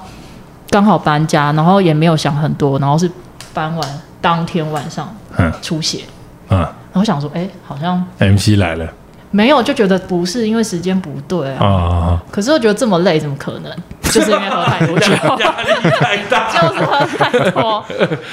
[0.70, 3.12] 刚好搬家，然后也没有想很多，然后是
[3.54, 5.52] 搬完当天晚上嗯。
[5.62, 6.04] 出血，
[6.50, 6.60] 嗯。
[6.60, 8.88] 然后想说，哎，好像，MC 来了
[9.32, 11.66] 没有，就觉得不是因为时间不对啊。
[11.66, 13.72] 啊，可是我觉得这么累，怎么可能？
[14.10, 17.84] 就是因为喝太多酒，压力太大，就是喝太多，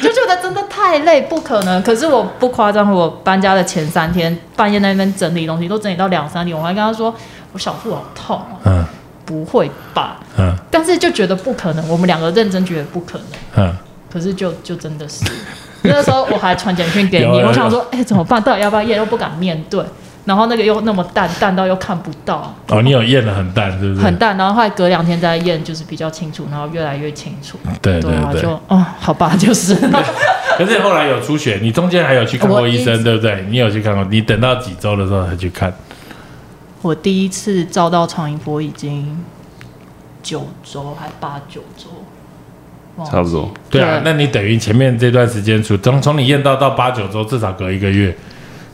[0.01, 1.83] 就觉得真的太累，不可能。
[1.83, 7.13] 可是我不夸张，我搬家的前三天半夜那边整理东西，都整理到两三点，我还跟他说
[7.53, 8.85] 我小腹好痛啊，嗯
[9.27, 10.19] 不会吧？
[10.39, 13.77] 嗯但是就觉得不可能，我们两个认真觉得不可能，嗯，
[14.13, 15.25] 可是就就真的是，
[15.83, 18.41] 那个时候我还传简讯给你，我想说，哎、怎么办？
[18.41, 18.97] 到底要不要验？
[18.97, 19.83] 又不敢面对，
[20.25, 24.01] 然后那个又那么淡，淡到又看不到，哦，你有验的很淡，是不是？
[24.01, 27.59] 很淡，然后后来隔两天再验，就是比较清楚，然后越来越清楚。
[27.83, 28.41] 对对啊，对。
[28.41, 29.75] 就哦，好吧，就是。
[30.57, 33.45] 可是后来有出血，你中间还有去看过医生，对不对？
[33.51, 34.05] 你有去看过？
[34.05, 35.73] 你等到几周的时候才去看？
[36.81, 39.23] 我第一次照到超音波已经
[40.23, 43.53] 九周还八九周，差不多。
[43.69, 48.17] 对啊，那你等于前面这段时间，从从从你验到到八九周，至少隔一个月。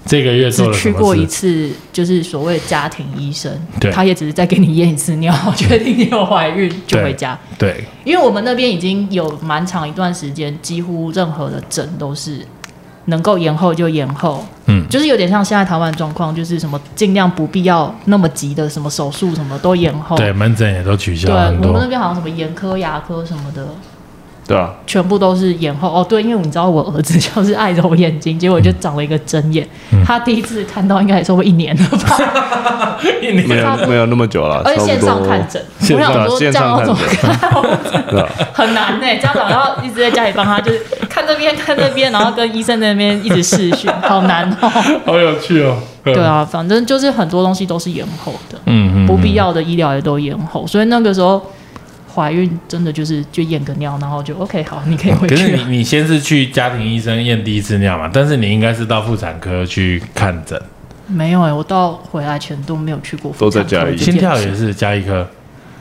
[0.07, 1.27] 这个月做只去过一？
[1.27, 7.39] 次，就是所谓的家庭医生，对他也只是在给你验一次尿，确定你有怀孕就回家。
[7.59, 12.45] 对，因为我们那边已经有蛮长一段时间，几乎任何的诊都是
[13.05, 20.17] 能够延后就延后，嗯，就是有点像现在台湾状况，就是什么尽量不必要那么急的什么手术什么都延后。
[20.17, 21.37] 对，门诊也都取消对，
[21.69, 21.91] 我们那。
[21.91, 23.67] 边好像什么眼科、牙科什么的，
[24.51, 25.89] 对啊，全部都是延后。
[25.89, 29.65] 哦，对，因为你知道我儿子就是爱揉眼睛， 结果就长了一个针眼。
[29.93, 35.63] 嗯他第一次看到应该也差不多一年了吧， 没有没有那么久了，而且线上看诊。
[35.95, 38.27] 我想说这线样要怎么，看？
[38.53, 44.69] 很难呢、家长要一直在家里帮他，就是看这边看那边，然后跟医生那边一直视讯，好难哦。
[45.07, 45.77] 好有趣哦。
[46.03, 51.41] 对，啊，反正就是很多东西都是延后的，嗯嗯，不必要的医疗也都延后，所以那个时候
[52.15, 55.57] 怀孕真的就是就验个尿，然后就 OK 好，你可以回去可是。
[55.57, 60.61] 你你先是去家庭医生验第一次尿嘛，但是你应该是到妇产科去看诊，
[61.07, 65.27] 没有哎、我到回来前都没有去过妇都在产科家里心跳也是加一颗，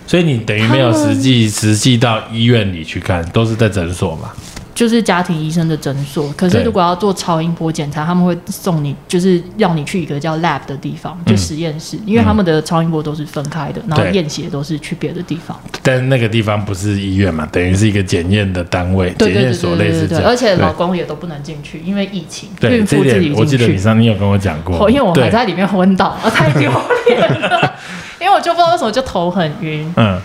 [0.05, 4.31] 所以你等于没有实际实际到医院里去看，都是在诊所嘛。
[4.79, 6.31] 就是家庭医生的诊所。
[6.37, 15.59] 可是如果要做超音波检查，他们会送你，就是要你去一个叫 lab 的地方，就嗯实验室，因为他们的超音波都是分开的，然后验血都是去别的地方。
[15.83, 20.23] 但是那个地方不是医院嘛，等于是一个检验的单位，对对对检验所类似这样。
[20.25, 23.41] 而且老公也都不能进去，因为疫情，对，孕妇自己进去。
[23.41, 26.71] 我记得你有跟我讲过，哦，因为我还在里面昏倒，啊，太丢
[27.07, 27.75] 脸了。
[28.21, 30.17] 因为我就不知道为什么就头很晕，嗯。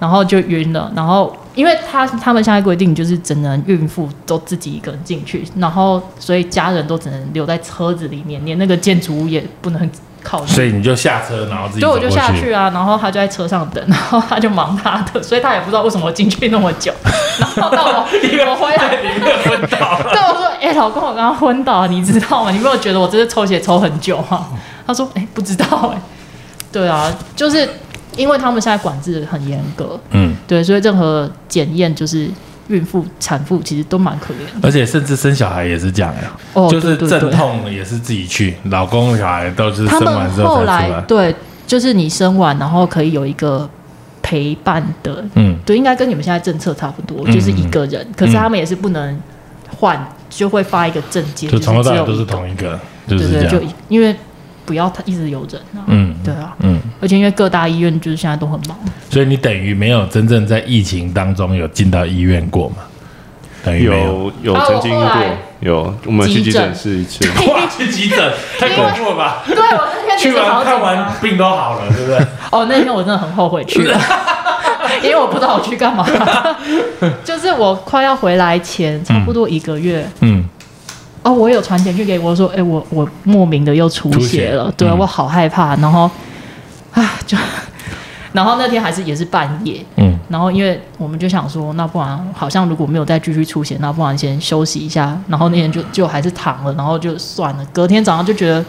[0.00, 9.90] 然后就晕了，然后因为他他们现在规定就是只能孕妇都自己一个人进去，然后所以家人都只能留在车子里面，连那个建筑物也不能
[10.22, 10.48] 靠近。
[10.54, 16.92] 所以你就下车，然后自己对我就下去啊，然后他就在车上等，然后他就忙他的，所以他也不知道为什么我进去那么久。
[17.56, 18.06] 然后到我
[18.50, 20.10] 我回来，里面昏倒了。
[20.10, 22.50] 对我说：“哎、老公，我刚刚昏倒，你知道吗？
[22.50, 24.48] 你没有觉得我这次抽血抽很久吗？”
[24.86, 26.00] 他说：“哎、不知道哎、
[26.72, 27.68] 对啊，就是
[28.18, 32.28] 因为他们现在管制很严格，嗯，对，所以任何检验就是
[32.68, 34.68] 孕妇、产妇其实都蛮可怜的。
[34.68, 37.20] 而且甚至生小孩也是这样呀，哦，就是阵对对。
[37.20, 40.88] 对痛也是自己去，老公小孩都是生完之后后才出来。
[40.88, 41.34] 来对，
[41.66, 43.68] 就是你生完，然后可以有一个
[44.20, 49.18] 陪伴的，嗯，对，应该跟你们现在政策差不多，嗯就是一个人，可是他们也是不能
[49.78, 53.62] 换，就会发一个证件，就从头是到尾都是同一个，就对对，就。
[53.88, 54.14] 因为
[54.66, 58.76] 不要他一直有人啊，嗯，对啊，嗯，而且因为各大医院就是现在都很忙，
[59.10, 62.76] 所以你等于没有真正在疫情当中有进到医院过嘛？
[63.64, 64.32] 等于没有。
[64.42, 65.10] 有曾经过
[65.60, 69.42] 有，我们去急急诊诊室一次， 哇，去急诊 太恐怖了吧？
[69.46, 71.12] 对我那天去完看完。
[71.20, 72.18] 病都好了，对不对？
[72.52, 74.00] 哦，那天我真的很后悔去了，
[75.02, 76.06] 因为我不知道我去干嘛。
[77.24, 80.44] 就是我快要回来前，差不多一个月，嗯，
[81.24, 86.08] 哦，我有传简讯给我说，哎、我我莫名的又出出血血了，对、嗯我好害怕，然后
[87.00, 87.36] 啊就，
[88.32, 98.64] 然后那天还是也是半夜，嗯，然后因为我们就想说，那不然好像如果没有再继续出血，那不然先休息一下，然后那天就就还是躺了，然后就算了，隔天早上就觉得。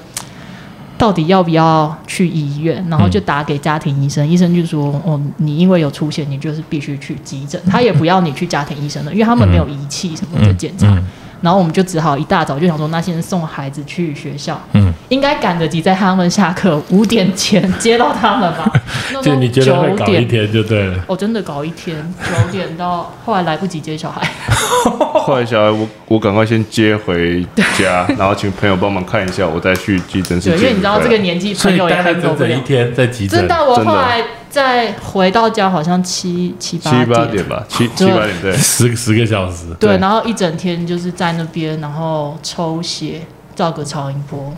[1.00, 2.86] 到底要不要去医院？
[2.90, 7.58] 然后就打给家庭医生，医生就说：“哦，你因为有出血，你就是必须去急诊。
[7.72, 10.88] 他也不要你去家庭医生了，因为他们没有仪器什么的检查。
[10.88, 11.08] 嗯
[11.42, 18.72] 然后我们就只好一大早就想说，那先送孩子去学校，嗯，应该赶得及在他们下课五点前接到他们吧？
[19.14, 21.00] 那时候就你觉得会一点，天就对了。
[21.08, 24.22] 我、真的搞一天，九点到后来来不及接小孩，
[25.00, 27.46] 后来小孩我我赶快先接回
[27.78, 32.50] 家，然后请朋友帮忙看一下，我再去急诊室对，因为你知道这个年纪，朋友也待了整看走不了。
[32.50, 33.40] 整一天在急诊。
[33.40, 38.52] 真，的，我后来再回到家好像七七八七八点吧，七七八点对。
[38.58, 39.68] 十十个小时。
[39.80, 43.22] 对，然后一整天就是在那边，然后抽血，
[43.56, 44.54] 照个超音波，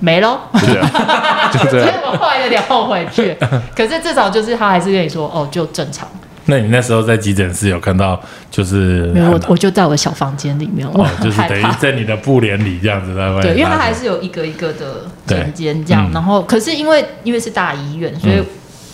[0.00, 0.40] 没了。
[0.54, 0.90] 就这样，
[1.52, 1.94] 就这所以样。
[2.04, 3.36] 我后来有点后悔去，
[3.74, 6.08] 可是至少就是他还是跟你说，哦，就正常。
[6.48, 8.20] 那你那时候在急诊室有看到
[8.52, 11.64] 就是没有，我我就在我的小房间里面，我哦，就是等于。
[11.80, 18.46] 在你的布帘里这样子在外面对，因为它还是有一个一个的对诊间这样，嗯然后可是因为因为是大医院，所以嗯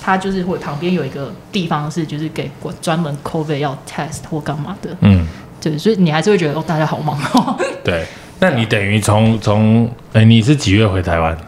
[0.02, 5.26] 它就是会旁边有一个地方是就是给过专门 COVID 要 test 或干嘛的，嗯，
[5.60, 7.56] 对，所以你还是会觉得哦，大家好忙哦。
[7.84, 8.04] 对。
[8.40, 11.38] 那你等于从从哎，你是几月回台湾？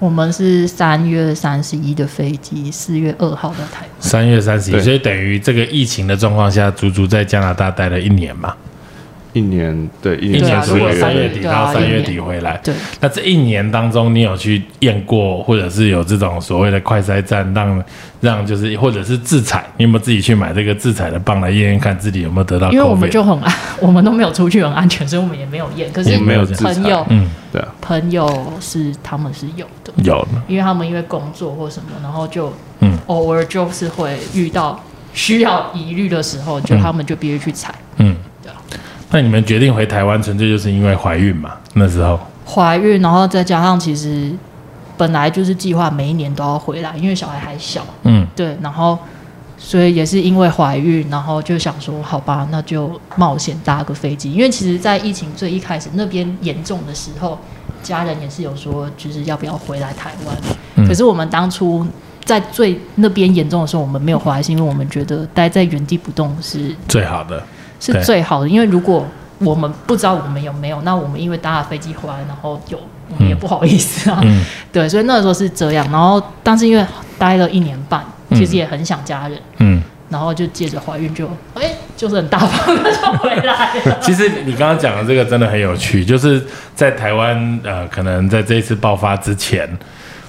[0.00, 3.90] 我们是三月三十一的飞机，四月二号的台湾。
[4.00, 8.52] 三月三十一，所以等于这个疫情的状况下，足足在加拿大待了一年嘛，
[9.32, 12.60] 一年对一一年如果三月三月底到三月底回来。
[12.64, 17.84] 对，那这一年当中，你有去验过，或者是有这种所谓的快筛站，让
[18.20, 25.90] 让就是或者是自采，你有没有自己去买这个自采的棒来验验看自己有没有得到因为我们就很安，我们都没有出去很安全，所以我们也没有验。
[25.92, 30.42] 可是没有朋友嗯对啊，朋友是他们是有的，有的。
[30.46, 32.96] 因为他们因为工作或什么，然后就嗯。
[33.06, 34.80] 偶尔就是会遇到
[35.12, 36.80] 需要疑虑的时候，就嗯。
[36.80, 37.74] 他们就必须去采。
[37.96, 38.14] 嗯。
[38.40, 38.56] 对啊。
[39.10, 41.52] 那你们决定回台湾，纯粹就是因为怀孕嘛？
[41.74, 42.18] 那时候。
[42.46, 44.32] 怀孕，然后再加上其实
[44.96, 48.26] 本来就是计划每一年都要回来，因为小孩还小，嗯。
[48.34, 48.98] 对，然后
[49.56, 57.38] 所以也是因为怀孕，然后就想说，好吧，那就冒险搭个飞机，因为其实，在疫情最一开始那边严重的时候，
[57.82, 60.36] 家人也是有说，就是要不要回来台湾。
[60.76, 60.86] 嗯。
[60.86, 61.86] 可是我们当初
[62.24, 67.42] 在最那边严重的时候，我们没有回来，是因为我们觉得待在原地不动是最好的，
[67.80, 69.04] 是最好的，因为如果
[69.38, 74.20] 我们不知道我们有没有，那我们因为搭了飞机回来，然后有，我们也不好意思啊。
[74.22, 75.84] 嗯 对，所以那时候是这样。
[75.90, 76.84] 然后，但是因为
[77.18, 79.82] 待了一年半，嗯其实也很想家人，嗯。
[80.10, 83.96] 然后就借着怀孕就，哎、就是很大方的 就回来了。
[84.02, 89.68] 其实你刚刚讲的这个真的很有趣，就是在台湾，呃，可能在这一次爆发之前，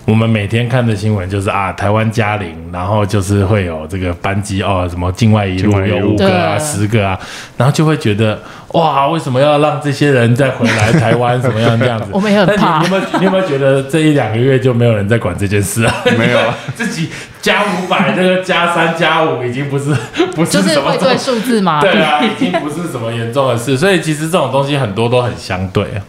[0.04, 7.18] 我们每天看的新闻就是啊，台湾加零，然后就是会有这个班机哦，什么境外一路有五个啊、十个啊，
[7.56, 11.40] 然后就会觉得哇，为什么要让这些人再回来台湾？
[11.40, 12.08] 怎么样这样子？
[12.12, 15.94] 我们也很怕你你有没有你有没有觉得这一两个月就没有人在管这件事啊？
[16.18, 17.10] 没有啊， 自己
[17.40, 19.94] 加五百，这个加三加五已经不是
[20.36, 26.02] 不是就是什么会对数字嘛，对啊，已经不是什么严重的事，所以其实这种东西很多都很相对啊。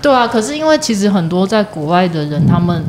[0.00, 0.26] 对啊。
[0.26, 2.82] 可是因为其实很多在国外的人，他们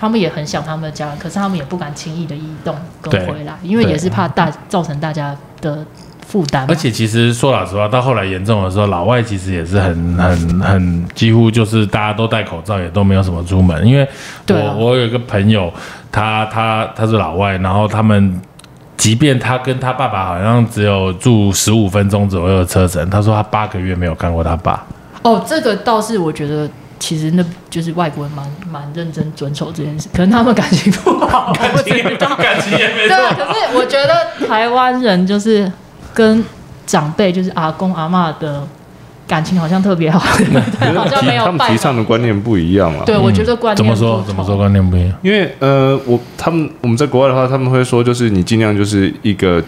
[0.00, 5.84] 他们也很想他们的家人，可是他们也不敢轻易的移动跟回来，因为也是怕大造成大家的
[6.26, 6.64] 负担。
[6.68, 13.86] 而且其实说老实话，到后来严重的时候，老外其实也是很很很几乎就是大家都戴口罩，也都没有什么出门。
[13.86, 14.08] 因为
[14.48, 15.70] 我、啊我有一个朋友，
[16.10, 18.40] 他他他是老外，然后他们。
[18.96, 24.84] 即便他跟他爸爸好像只有住十五分钟左右的车程，他说他八个月没有看过他爸。
[25.22, 26.68] 哦，这个倒是我觉得。
[27.00, 32.36] 其实那就是外国人蛮蛮认真遵守这件事，可能他们感情不好，我不知道。
[32.36, 35.70] 感情也没对啊，可是我觉得台湾人就是
[36.12, 36.44] 跟
[36.86, 38.62] 长辈，就是阿公阿嬷的
[39.26, 43.02] 感情好像特别好，对， 好像没有他们提倡的观念不一样啊。
[43.06, 44.56] 对，我觉得观念怎么说怎么说？
[44.56, 45.16] 观念不一样。
[45.22, 49.62] 因为呃，我他们我们在国外的话，他们会说，就是你尽量就是一个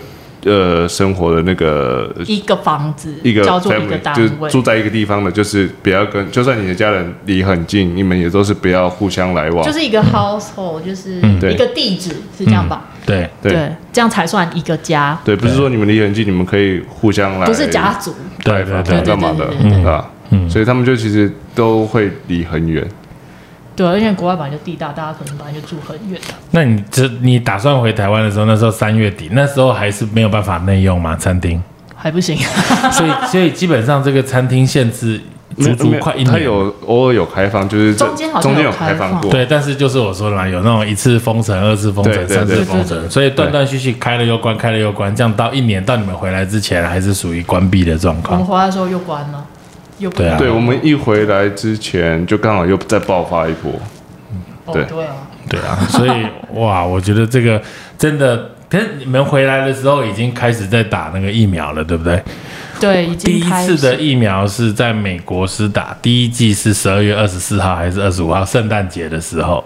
[0.45, 9.64] 呃生活的那个一个房子一个叫做一个 family，单就是位，住在一个地方的，就是不要跟，就算你的家人离很近，你们也都是不要互相来往。
[9.64, 12.90] 就是一个 household，就是一个地址，是这样吧？
[13.05, 18.14] 对，对这样才算一个家，对，不是说你们离很近，你们可以互相来，不是家族。
[18.45, 20.11] 对对对干嘛的，对对对对对吧？
[20.30, 22.86] 嗯所以他们就其实都会离很远。
[23.74, 26.34] 对，而且国外本来就地大，大家可能本来就住很远的。
[26.50, 31.16] 那你这你打算回台湾的时候，那时候三月底，那时候还是没有办法内用吗？
[31.16, 31.62] 餐厅，
[31.96, 32.36] 还不行，
[32.92, 35.20] 所以所以基本上这个餐厅限制
[35.56, 36.30] 足足快一年。
[36.30, 39.30] 它有偶尔有开放，就是中间好像中间有有开放过。
[39.30, 48.46] 对，但是就是我说的嘛，有那种一次封城、二次封城、三次封城，所以断断续续开了又关，开了又关，这样到一年到你们回来之前，还是属于关闭的状况我们。
[48.46, 49.44] 回来的时候又关了，
[50.03, 53.72] 又不对啊对，我们一回来之前就刚好又再爆发一波。
[54.72, 55.14] 对哦对啊，
[55.48, 56.11] 对啊，所以
[56.55, 57.61] 哇，我觉得这个
[57.96, 62.22] 真的，可是你们回来的时候已经开始在打那个疫苗了，对不对？
[62.80, 69.64] 对，已第一次的疫苗是在美国施打，第一季是十二月二十四号还是二十五号，圣诞节的时候。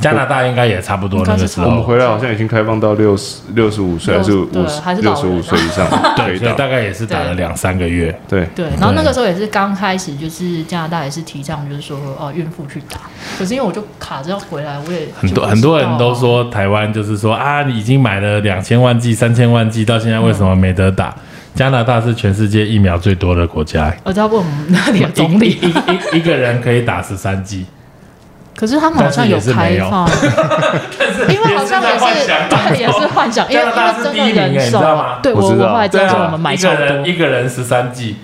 [0.00, 1.66] 加拿大应该也差不多那个时候。
[1.66, 5.86] 我们，回来好像已经开放到六十六十五岁还是五十还是六十五岁以上。
[6.16, 6.38] 可对。
[6.38, 7.36] 所以大概也是打了对。
[7.36, 8.16] 两三个月。
[8.28, 13.00] 对，对，然后那个时候也是刚开始，就是加拿大也是提倡，就是说哦，孕妇去打。
[13.38, 21.14] 可是因为我就卡着要回来，我也很多很多人都说台湾就是说啊，你已经买了两千万剂、三千万剂，到现在为什么没得打？
[21.54, 27.66] 加拿大是全世界疫苗最多的国家，我知道问我们那里的总理，一一一个人可以打十三剂，
[28.58, 29.84] 可是他们好像但是是没有。
[29.86, 30.08] 开放，
[31.28, 35.66] 因为好像也也是对，也是幻想， 因为因为真的第一人手你知道吗，对我我知道。
[35.66, 36.78] 我后来知道我们买一超多。
[36.78, 38.16] 个人，一个人十三季，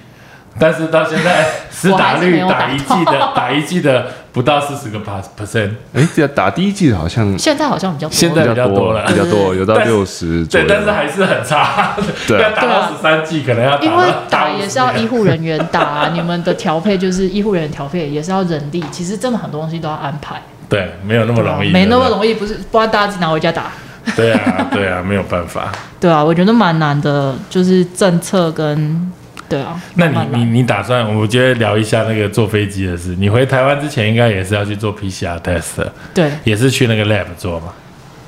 [0.59, 8.13] 但是到现在施打率我还是没有打打一季的打一季的不到四十个 percent，哎，这打第一季的好像现在好像比较多。
[8.13, 9.07] 现在比较多了。
[9.07, 11.95] 比较多，有到六十左对，但是还是很差，
[12.27, 23.71] 对 要打到十三季可能要因为打也是要50医护人员打、啊，你们的调配就是医护人员调配也是要人力，其实真的很多东西都要安排，对，没有那么容易，没那么，容易，不是不然大家自己拿回家打。
[24.17, 25.73] 对啊，对啊，没有办法。
[25.99, 29.11] 对啊，我觉得蛮难的，就是政策跟
[29.49, 29.81] 对啊。
[29.95, 31.15] 那你你你打算？
[31.15, 33.15] 我觉得聊一下那个坐飞机的事。
[33.19, 37.69] 你回台湾之前应该也是要去做 PCR test，的对也是去那个 lab 做嘛？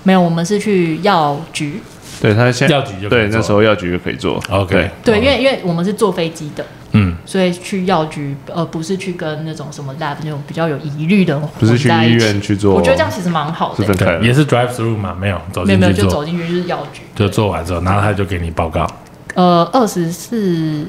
[0.03, 1.81] 没有，我们是去药局。
[2.19, 4.43] 对他现在药局就可以对做那时候药局就可以做。
[4.49, 12.13] OK，对，哦因为因为我们是坐飞机的，嗯，所以去药局，而不是去跟那种什么 lab 那种比较有疑虑的不是去医。
[12.15, 14.19] 院去做，我觉得这样其实蛮好的、是分开的。
[14.21, 15.15] 对，也是 drive through 嘛？
[15.21, 17.03] 没有走没有没有，进去做，就走进去就是药局。
[17.15, 18.87] 就做完之后，然后他就给你报告。
[19.35, 20.87] 呃，二十四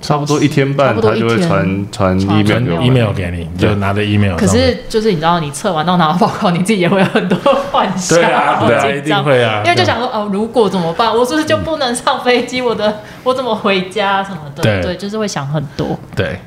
[0.00, 4.46] 差不多一天半，差不多他就会传传传 email 给你，你就拿着 email 可。
[4.46, 7.38] 是就是你知道，你测完到拿到报告，你自己也会有很多
[7.70, 9.24] 幻想，对啊，对啊，一定。
[9.24, 11.14] 会啊，因为就想说，哦，如果怎么办？
[11.14, 12.62] 我是不是就不能上飞机？
[12.62, 14.62] 我的我怎么回家什么的？
[14.62, 15.98] 对对，就是会想很多。
[16.16, 16.38] 对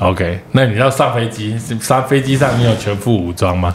[0.00, 0.40] ，OK。
[0.52, 3.74] 那你要上飞机，上飞机上你有全副武装吗？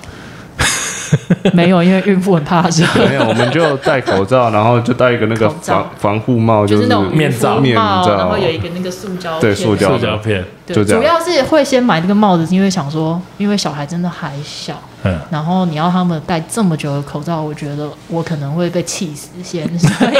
[1.53, 9.41] 没有，因为孕妇很怕热，没有，我们就戴口罩，然后就戴一个那个防防护帽，就是是那种面罩面，罩然后有一个那个塑胶片。
[9.41, 9.89] 对塑胶。
[9.89, 11.01] 塑胶片，对，就这样。
[11.01, 20.17] 主要是会先买那个帽子，是因为想说，因为小孩真的还小，嗯，然后你要他们戴这么久的口罩，我觉得我可能会被气死先，所以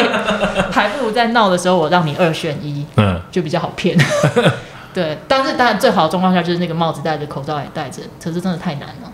[0.72, 3.98] 还不如在闹的时候我让你二选一，嗯，就比较好骗。
[4.94, 9.12] 对，但是当然最好的状况下就是那个帽子戴着，口罩也戴着，可是真的太难了。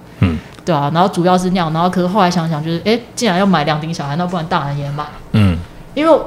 [0.60, 5.58] 嗯，对啊，然后主要是那样，然后可是后来想想，就是哎，既然要买两顶小孩，那不然大人也买，嗯，
[5.94, 6.20] 因为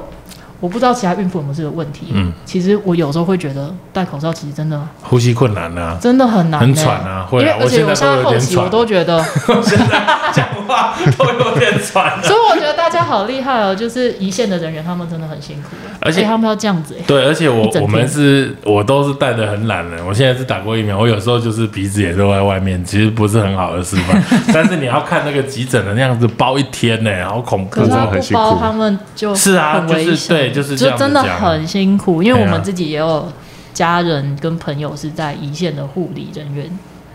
[0.63, 2.07] 我不知道其他孕妇有没有这个问题。
[2.13, 9.21] 嗯，其实我有时候会觉得戴口罩其实真的呼吸困难啊，真的很难、欸，很喘啊会啊因为而且我现在后期我都觉得，
[9.61, 10.01] 现在
[10.31, 12.17] 讲话都有点喘。
[12.23, 19.97] 所以我觉得大家好厉害哦，就是一线的人员他们真的很辛苦，而且欸他们要这样子、欸，对，而且我我们是，我都是戴的很懒的。
[20.05, 24.23] 我现在是打过疫苗，我有时候就是鼻子也都在外面，其实不是很好的示范。
[24.53, 33.31] 但是你要看那个急诊的那样子包一天呢、好恐怖真的很辛苦他们就是啊就是险对就是就真的很辛苦，因为我们自己也有
[33.73, 36.69] 家人跟朋友是在一线的护理人员，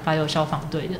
[0.04, 0.94] 还有消防队的，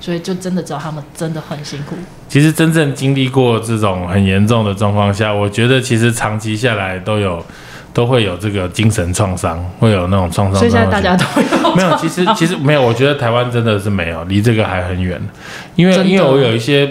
[0.00, 1.94] 所以就真的知道他们真的很辛苦。
[2.28, 7.44] 其实真正经历过这种很严重的状况下，我觉得其实长期下来都有
[7.92, 10.56] 都会有这个精神创伤，会有那种创伤。
[10.56, 15.20] 所以现在大家都有没有，其实其实没有，我觉得台湾真的是没有，离这个还很远。
[15.76, 16.90] 因为因为我有一些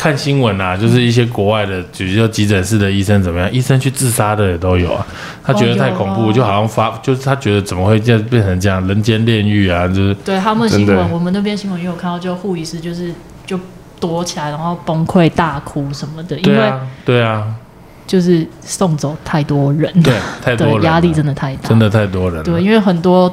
[0.00, 5.06] 看新闻啊，就是一些国外的，比如说急诊室的医生怎么样，医生去自杀的也都有啊。
[5.44, 13.12] 他觉得太恐怖，就好像发，就是他觉得怎么会这样变成这样，人间炼狱啊，就是对他们新闻，我们那边新闻也有看到，就护理师就是
[13.44, 13.60] 就
[14.00, 17.46] 躲起来，然后崩溃大哭什么的，因为对啊，对啊，
[18.06, 22.42] 就是送走太多人，对，太多 压力真的太大，真的太多人。
[22.42, 23.30] 对，因为很多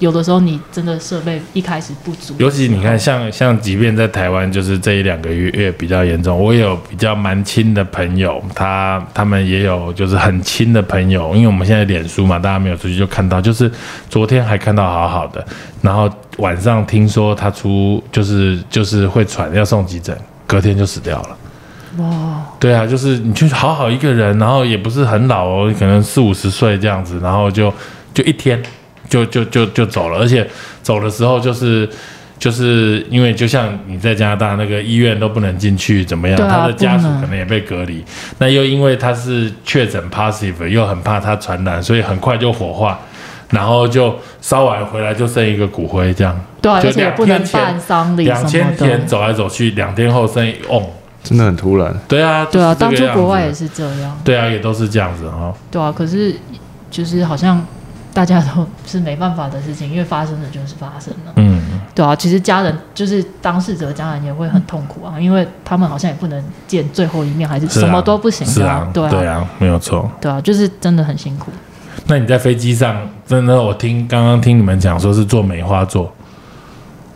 [0.00, 13.70] 有的时候你真的设备一开始不足，尤其你看，像像即便在台湾，就是这一两个月月比较严重，我也有比较蛮亲的朋友，他他们也有就是很亲的朋友，因为我们现在脸书嘛，大家没有出去就看到，就是
[14.08, 15.46] 昨天还看到好好的，
[15.82, 21.36] 然后晚上听说他出就是就是会喘，要送急诊，隔天就死掉了。
[21.98, 27.70] 哇，对啊，就是你去好好一个人，然后也不是很老哦，可能四五十岁这样子，然后就
[28.14, 28.62] 就一天
[29.10, 30.48] 就就就就走了，而且
[30.82, 31.86] 走的时候就是
[32.38, 36.40] 就是因为就像你在加拿大那个医院都不能进去，怎么样？
[36.40, 38.02] 啊他的家属可能也被隔离，
[38.38, 42.98] 那又因为他是确诊 positive，又很怕他传染，所以很快就火化。
[43.50, 49.06] 然后就烧完回来就剩一个骨灰，这样对啊，就而且也不能两天前办丧礼两千天的。
[49.06, 50.88] 走来走去，两天后剩一瓮。
[51.24, 51.92] 真的很突然。
[52.06, 54.16] 对啊，对啊，当初国外也是这样。
[54.22, 55.54] 对啊，也都是这样子哈、哦。
[55.68, 56.32] 对啊，可是
[56.92, 57.60] 就是好像
[58.12, 61.32] 大家都是没办法的事情，因为发生了就是发生了。
[61.36, 61.62] 嗯，
[61.94, 70.10] 对啊，其实家人就是当事者家人也会很痛苦啊，因为他们好像也不能见最后一面，还是什么都不行的、是啊，对啊，对啊，没有错。
[70.20, 71.50] 对啊，就是真的很辛苦。
[72.06, 72.96] 那你在飞机上，
[73.26, 76.12] 真的，我听刚刚听你们讲说是做梅花座，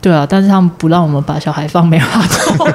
[0.01, 2.69] 对啊，但是他们不让我们把小孩放梅花座，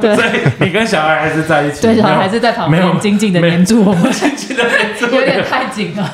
[0.00, 6.10] 对 所以你跟小孩还是在一起，对，小孩还是在旁边紧紧的黏住我们，紧紧的黏住 有点太紧了。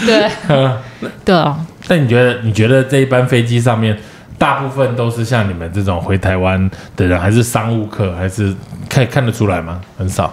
[0.06, 0.78] 对嗯
[1.24, 3.96] 对啊，那你觉得，你觉得这一班飞机上面，
[4.36, 8.54] 大部分都是像你们这种回台湾的人，还是商务客，还是
[8.88, 9.80] 看看得出来吗？
[9.98, 10.32] 很少。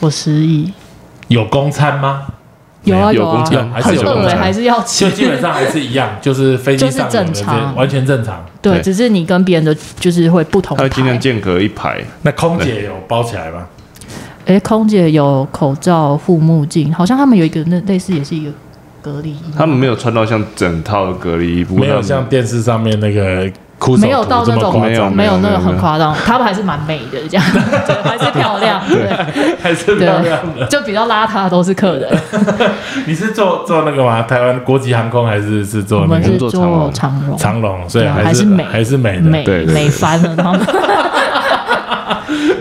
[0.00, 0.72] 我失忆。
[1.28, 2.26] 有公餐吗？
[2.84, 5.16] 有啊啊有公，餐还是很饿哎，有公餐还是要吃就。
[5.16, 8.44] 基本上还是一样，就是飞机上就是正常这完全正常。
[8.62, 11.18] 对，只是你跟别人的就是会不同它会尽量。
[11.18, 13.66] 间隔一排，那空姐有包起来吗？
[14.46, 18.50] 哎，空姐有口罩、护目镜，好像他们有一个那类似也是一个
[19.02, 19.42] 隔离衣。
[19.58, 23.50] 他们没有穿到像整套的隔离衣，不过没有像电视上面那个
[24.00, 30.64] 没有到这那种没有没有那个很夸张，他们还是蛮美的，这样 对，还是漂亮，对还是漂亮的。
[30.66, 32.16] 就比较邋遢的都是客人，
[33.04, 34.22] 你是做做那个吗？
[34.22, 37.88] 台湾国际航空还是是我坐那个们是做做长荣长龙？
[37.88, 39.22] 所以还还是美还是美的。
[39.22, 40.60] 美对对美翻了，他们。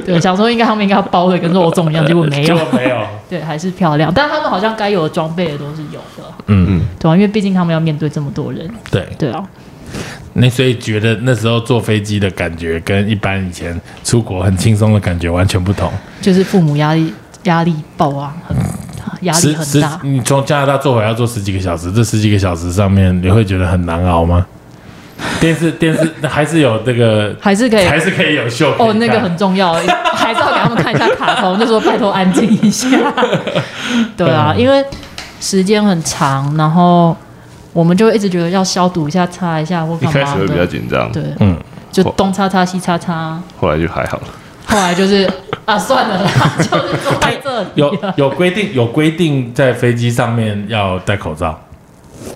[0.05, 2.79] 对，想说应该他们应该要包的跟肉粽一样， 结果没有结果。
[2.79, 2.97] 没有。
[3.29, 9.07] 对，还是漂亮，但他们好像该有的装备也都是有的，嗯嗯，对啊，因为毕竟他们要面对这么多人，对。
[9.17, 9.43] 对啊，
[10.33, 15.91] 那所以觉得那时候坐飞机的感觉跟一般以前出国很轻松的感觉完全不同。
[16.21, 17.11] 就是父母压力
[17.43, 18.55] 压力爆啊，很
[19.21, 24.45] 压力很大，，你从加拿大坐回来要坐十几个小时，这十几个小时上面你会觉得很难熬吗？
[25.39, 29.73] 电视电视还是有这个， 还是可以还是可以有秀哦，那个很重要，
[30.13, 32.87] 还是要给他们看一下卡通，就说拜托安静一下。
[34.17, 34.83] 对啊，因为
[35.39, 37.15] 时间很长，然后
[37.73, 40.67] 我们就会一直觉得要消毒一下、擦一下或一干嘛开始会比较的。
[40.67, 41.57] 紧张，对，嗯，
[41.91, 44.23] 就东擦擦西擦擦，后来就还好了。
[44.67, 45.29] 后来就是
[45.65, 47.95] 啊，算了啦，就是坐在这里有。
[48.15, 51.61] 有规定有规定在飞机上面要戴口罩。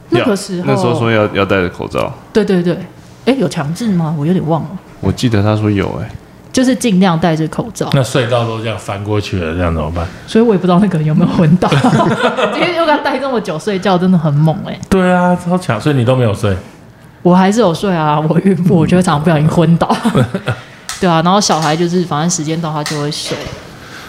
[0.10, 2.78] 那个时候，那时候说要要戴着口罩，对对对，
[3.26, 4.16] 哎，有强制吗？
[4.18, 4.70] 我有点忘了，
[5.02, 6.10] 我记得他说有哎、
[6.52, 7.90] 就是尽量戴着口罩。
[7.94, 10.08] 那隧道都这样翻过去了，这样怎么办？
[10.26, 11.70] 所以我也不知道那个人有没有昏倒，
[12.54, 16.56] 今天又跟他待这么久，睡觉真的很猛哎、对啊，超强，所以你都没有睡。
[17.22, 19.94] 我还是有睡啊，我孕妇我觉得常常不小心昏倒，
[21.02, 23.38] 对啊，然后小孩就是反正时间到他就会睡，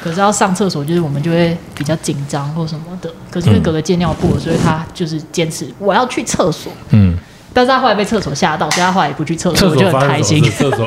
[0.03, 7.17] 可是要上厕所就是我们就会比较紧张或什么的，可是因为哥哥戒尿布，所以他就是坚持我要去厕所，嗯，
[7.53, 10.43] 但是他后来被厕所吓到，所以他后来也不去厕所，厕我就很开心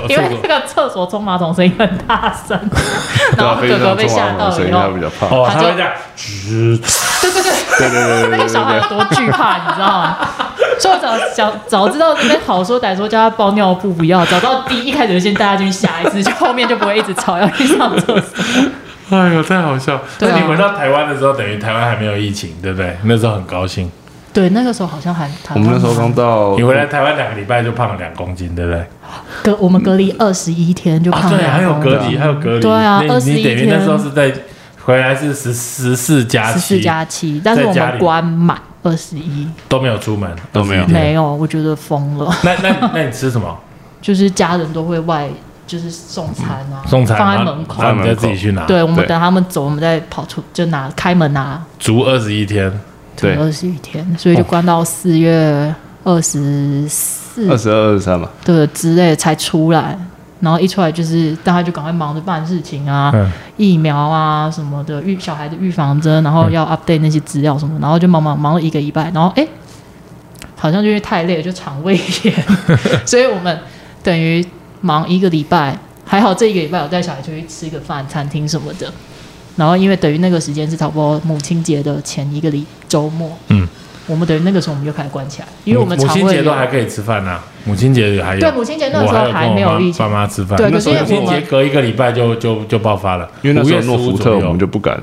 [0.10, 2.60] 因为那个厕所冲马桶声音很大声，
[3.38, 5.28] 然后哥哥被吓到以后他比，较怕。
[5.28, 6.82] 哦，他就这样，吱
[7.22, 7.54] 对对对。
[7.76, 10.18] 对对对对那个小孩有多惧怕，你知道吗？
[10.80, 18.44] 所以我早想早知道那边好说歹说叫他包尿布不要，早知道第一一开始就先带他进去下一次，就后面就不会一直吵要去上厕所。
[19.14, 20.02] 哎呦，太好笑！
[20.20, 22.98] 那你回到台湾的时候，等于台湾还没有疫情，对不对？
[23.04, 23.92] 那时候很高兴。
[24.34, 28.84] 对，那个时候好像还我们那时候刚到你，回来台湾两个礼拜就胖了两公斤，对不对？
[29.44, 32.60] 隔我们隔离二十一天就啊，对，胖两还有隔离，还有隔离。
[32.60, 34.34] 对啊那21你等于那时候是在
[34.86, 42.36] 回来是十十四加十四七，加七，但是我们关满二十一，都没有出门，都没有没有，我觉得疯了。
[42.44, 43.56] 那那那你吃什么？
[44.02, 45.30] 就是家人都会外
[45.66, 47.82] 就是送餐啊，送餐放在门口。
[47.82, 48.66] 然后你再自己去拿。
[48.66, 52.72] 对，我们等他们走，我们再跑出就拿开门拿足二十一天，
[53.16, 53.36] 对。
[53.36, 57.50] 二十一天，所以就关到四月二十四。
[57.50, 59.98] 二十二、二十三嘛，对之类才出来，
[60.40, 69.48] 然后一出来就是大家就赶快忙着办事情啊，嗯，疫苗啊什么的，预小孩的预防针，然后要 update 那些资料什么，然后就忙忙忙了一个礼拜，然后哎
[70.56, 72.34] 好像就因为太累了，就肠胃炎，
[73.04, 73.58] 所以我们
[74.04, 74.46] 等于
[74.84, 78.92] 忙一个礼拜，还好这一个礼拜有带小孩出去吃个饭，餐厅什么的。
[79.56, 83.66] 然后因为等于那个时间是差不多母亲节的前一个礼周末，嗯，
[84.08, 88.42] 我们等于那个时候我们就开始关起来，因为我们母亲节都还可以吃饭呢、母亲节还有。
[88.42, 90.58] 对母亲节那个时候还没有疫情爸妈吃饭。
[90.58, 95.02] 对可是母亲节隔一个礼拜就就就爆发了，因为那时候5诺月15福特我们就不敢，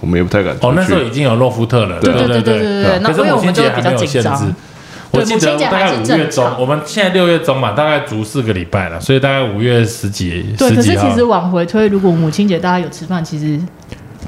[0.00, 0.56] 我们也不太敢。
[0.62, 4.54] 哦，那时候已经有诺福特了，对对对对对对可是我们就亲节还没有比较紧张限制。
[5.10, 11.26] 我记得大概五月中，我们现在六月中嘛，大概足四个礼拜了，所以大概五月十几对，十几号可是其实。
[11.26, 13.60] 往回推，如果母亲节大家有吃饭，其实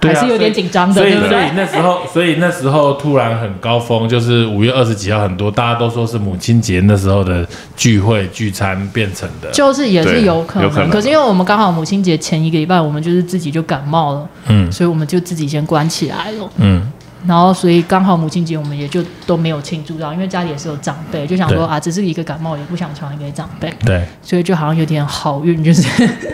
[0.03, 1.39] 还是有点紧张的，所以对不对？
[1.39, 9.49] 所以那时候， 所以那时候突然很高峰，就是五月二十几号，很多大家都说是母亲节那时候的聚会聚餐变成的。
[9.53, 16.51] 就是也是有可能，有可能可是因为我们刚好母亲节前一个礼拜，我们就是自己就感冒了，嗯所以我们就自己先关起来了。
[16.57, 16.83] 嗯，
[17.27, 25.83] 然后，所以刚好母亲节我们也就都没有庆祝到，因为家里也是有长辈，就想说啊，只是一个感冒，也不想传染给长辈，对，所以就好像有点好运，就是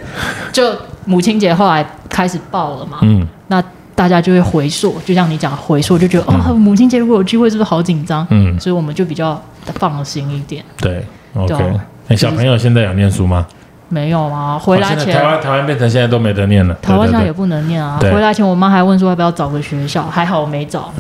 [0.53, 0.75] 就
[1.05, 3.63] 母亲节后来开始爆了嘛，嗯那
[3.95, 8.27] 大家就会回溯，就像你讲回溯，就觉得、哦，母亲节如果有聚会，是不是好紧张？
[8.31, 9.41] 嗯，所以我们就比较
[9.77, 10.65] 放心一点。
[10.79, 11.05] 对
[11.35, 11.87] ，OK 对啊。
[12.09, 13.47] 哎小朋友现在有念书吗？
[13.89, 16.75] 没有啊，回来前哦台湾台湾变成现在都没得念了。
[16.83, 17.99] 台湾现在也不能念啊。
[18.01, 20.93] 对回来前我妈还问说要不要找个学校，还好我没找，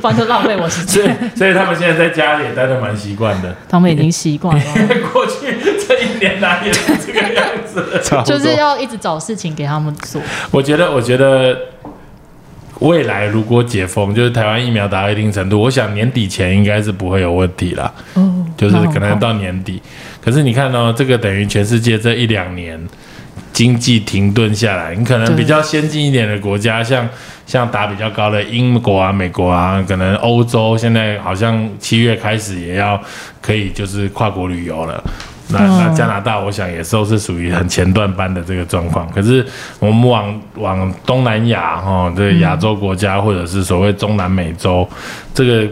[0.00, 1.30] 不然就浪费我时对所以间。
[1.36, 3.54] 所以他们现在在家里也待的蛮习惯的。
[3.68, 4.62] 他们已经习惯了，
[5.12, 5.56] 过去
[5.88, 7.84] 这一年来也是这个样子。
[8.24, 10.20] 就是要一直找事情给他们做。
[10.50, 11.56] 我觉得，我觉得
[12.80, 17.92] 未来如果解封，就是台湾疫苗达到一定程度，我想年底前应该是不会有问题啦。
[18.14, 19.82] 哦，就是可能到年底。
[20.20, 22.78] 可是你看哦，这个等于全世界这一两年
[23.52, 27.08] 经济停顿下来，你可能比较先进一点的国家，像
[27.46, 33.00] 像打比较高的英国啊、美国啊，可能欧洲现在好像七月开始也要
[33.40, 35.02] 可以就是跨国旅游了。
[35.50, 39.10] 那嗯那加拿大，我想也都是属于很前段班的这个状况。
[39.10, 39.42] 可是
[39.78, 44.86] 我们往往东南亚哈，这个亚洲国家或者是所谓中南美洲，
[45.32, 45.66] 这个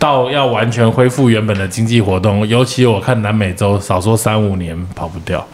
[0.00, 5.46] 到要完全恢复原本的经济活动，尤其我看南美洲，少说三五年跑不掉。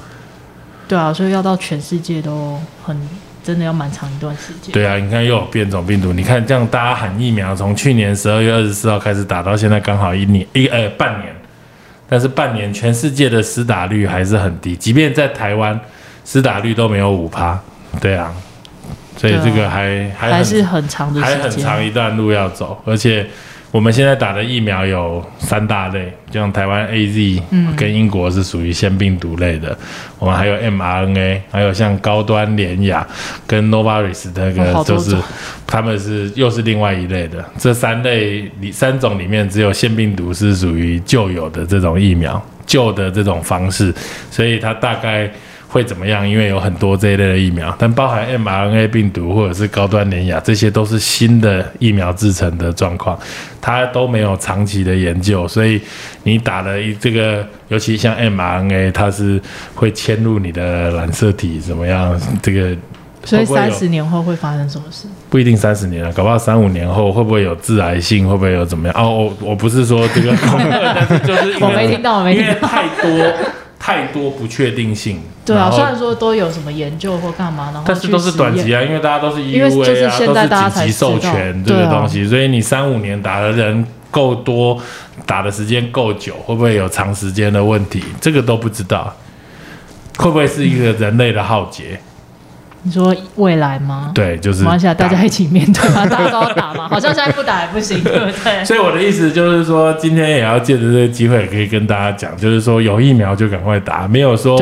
[0.86, 2.96] 对啊，所以要到全世界都很
[3.42, 4.72] 真的要蛮长一段时间。
[4.72, 11.34] 对啊，你看又有变种病毒，你看这样大家喊疫苗，从去年十二月二十四号开始打到现在，刚好一年一呃半年，
[12.08, 15.78] 但是半年全世界的施打率还是很低，即便在台湾
[16.24, 17.60] 施打率都没有五趴。
[18.00, 18.32] 对啊，
[19.16, 21.50] 所以这个还还还是很长的还时间。
[21.50, 23.26] 很长一段路要走，而且
[23.76, 29.76] 我们现在打的疫苗有三大类，就像台湾 A Z，嗯跟英国是属于腺病毒类的，
[30.18, 33.06] 我们还有 mRNA，还有像高端联雅
[33.46, 35.14] 跟 Novaris 那哦个就是
[35.66, 43.94] 他们是又是另外一类的，这三类里三种里面只有腺病毒是属于旧有的这种疫苗，旧的这种方式，
[44.30, 45.30] 所以它大概。
[45.68, 46.28] 会怎么样？
[46.28, 53.18] 因为有很多这一类的疫苗，但包含 mRNA 病毒或者是高端联雅，这些都是新的疫苗制成的状况，
[53.60, 55.80] 它都没有长期的研究，所以
[56.22, 59.40] 你打了一这个，尤其像 mRNA，它是
[59.74, 62.18] 会嵌入你的染色体，怎么样？
[62.40, 62.76] 这个
[63.24, 65.08] 所以三十年后会发生什么事？
[65.28, 68.28] 不一定三十年了，搞不好三五年后会不会有致癌性？
[68.28, 68.94] 会不会有怎么样？
[68.96, 69.10] 哦，
[69.40, 70.32] 我我不是说这个，
[70.94, 72.68] 但是就是我没听到，我没因为听到。
[72.68, 73.34] 太多
[73.78, 75.20] 太多不确定性。
[75.44, 78.80] 对啊，虽然说都有什么研究或干嘛，然后但是都是短期啊。
[78.80, 84.80] 啊，因为大家都是 EUA 就是啊，都是紧急授权这个东西，所以你三五年打的人够多，
[85.24, 88.02] 打的时间够久，会不会有长时间的问题？
[88.20, 89.14] 这个都不知道。
[90.18, 92.00] 会不会是一个人类的浩劫？
[92.86, 94.12] 你说未来吗？
[94.14, 96.86] 对，就是没关系啊，大家一起面对嘛，大家都要打嘛。
[96.88, 98.64] 好像现在不打也不行，对不对？
[98.64, 104.56] 所以我的意思就是说，今天也要借着这个机会，可以跟大家讲，就是说有疫苗就赶快打，没有说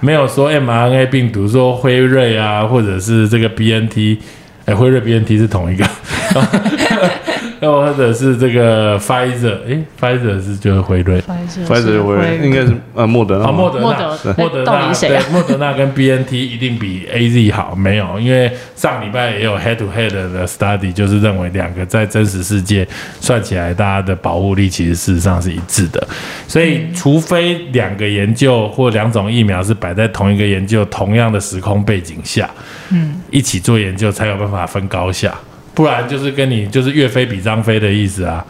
[0.00, 4.18] 没有说 mRNA 病毒，说辉瑞啊，或者是这个 BNT，
[4.64, 5.86] 哎，辉瑞 BNT 是同一个，
[7.62, 11.20] 又或者是这个 Pfizer，哎，Pfizer 是就是辉瑞。
[11.20, 13.98] ，Pfizer 辉瑞应该是呃莫德纳啊，莫德莫纳，
[14.36, 17.74] 莫德纳，到底谁啊对莫德纳跟 BNT 一定比 AZ 好？
[17.74, 22.86] 没有，因为上礼拜也有 head to head 的 study，就是认为两个在真实世界
[23.20, 26.06] 算起来，大家的保护力其实事实上是一致的。
[26.46, 32.48] 所以，除非两个研究或两种疫苗是摆在同一个研究、同样的时空背景下，
[32.90, 35.34] 嗯，一起做研究，才有办法分高下。
[35.78, 38.44] 不然就是跟你就是岳飞比张飞的意思啊。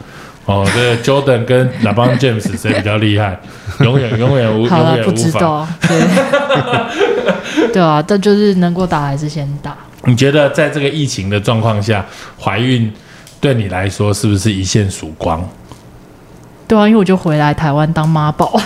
[0.46, 3.38] 哦，这个 Jordan 跟 LeBron James 谁比较厉害？
[3.84, 5.12] 永远永远无好了，不。
[5.12, 9.76] 知道，对， 对啊，但就是能够打还是先打。
[10.04, 12.02] 你觉得在这个疫情的状况下，
[12.40, 12.90] 怀孕
[13.42, 15.46] 对你来说是不是一线曙光？
[16.66, 18.62] 对啊，因为我就回来台湾当妈宝啊。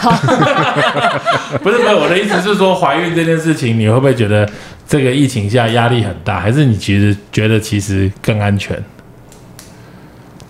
[1.64, 4.48] 不是不是，我的意思是说，怀孕这件事情，你会不会觉得
[4.88, 8.82] 这个疫情下压力很大，还是你其实觉得其实更安全？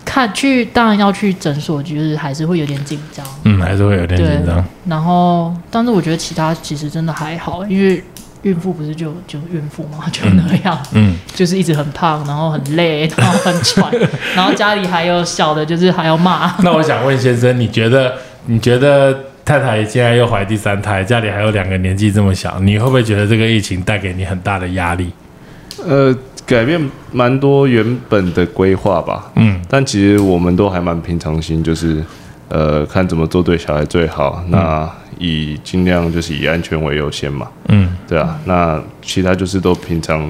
[0.05, 3.25] 看去，当然要去诊所，就是还是会有点紧张。
[3.45, 8.03] 嗯，还是会有点对紧张。，然后，但是我觉得其他其实真的还好，因为
[8.43, 13.91] 孕妇不是就就孕妇嘛，就那样，嗯，就是一直很胖，然后很累，然后很喘，
[14.35, 16.53] 然后家里还有小的，就是还要骂。
[16.59, 18.13] 那我想问先生，你觉得
[18.45, 25.11] 你觉得太太现在又怀第三胎，家里还有两个年纪这么小，你会不会觉得这个疫情带给你很大的压力？
[25.85, 26.15] 呃，
[26.45, 26.79] 改变
[27.11, 29.31] 蛮多原本的规划吧。
[29.35, 32.01] 嗯，但其实我们都还蛮平常心，就是
[32.47, 34.41] 呃，看怎么做对小孩最好。
[34.47, 37.47] 那以尽量就是以安全为优先嘛。
[37.67, 40.21] 嗯，对啊，那其他就是都平常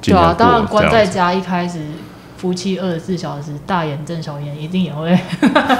[0.00, 1.04] 尽对啊，当然关在。
[1.04, 1.80] 家一开始。
[2.44, 5.18] 夫妻二十四小时，大眼瞪小眼，一定也会。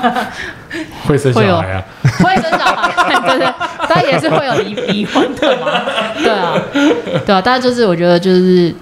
[1.06, 1.84] 会生小孩啊？
[2.20, 3.52] 会生小孩，对对，
[3.86, 5.66] 但也是会有离离婚的嘛，
[6.16, 6.54] 对啊，
[7.26, 8.74] 对啊，但就是我觉得就是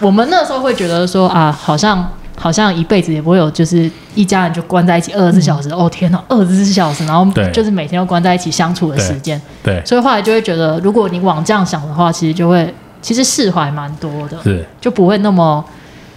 [0.00, 15.62] 我们那时候会觉得说啊，好像好像一辈子也不会有就是一家人就关在一起二十四小时，哦天哪，二十四小时，然后就是每天都关在一起相处的时间，对，所以后来就会觉得，如果你往这样想的话，其实就会其实释怀蛮多的，是，就不会那么。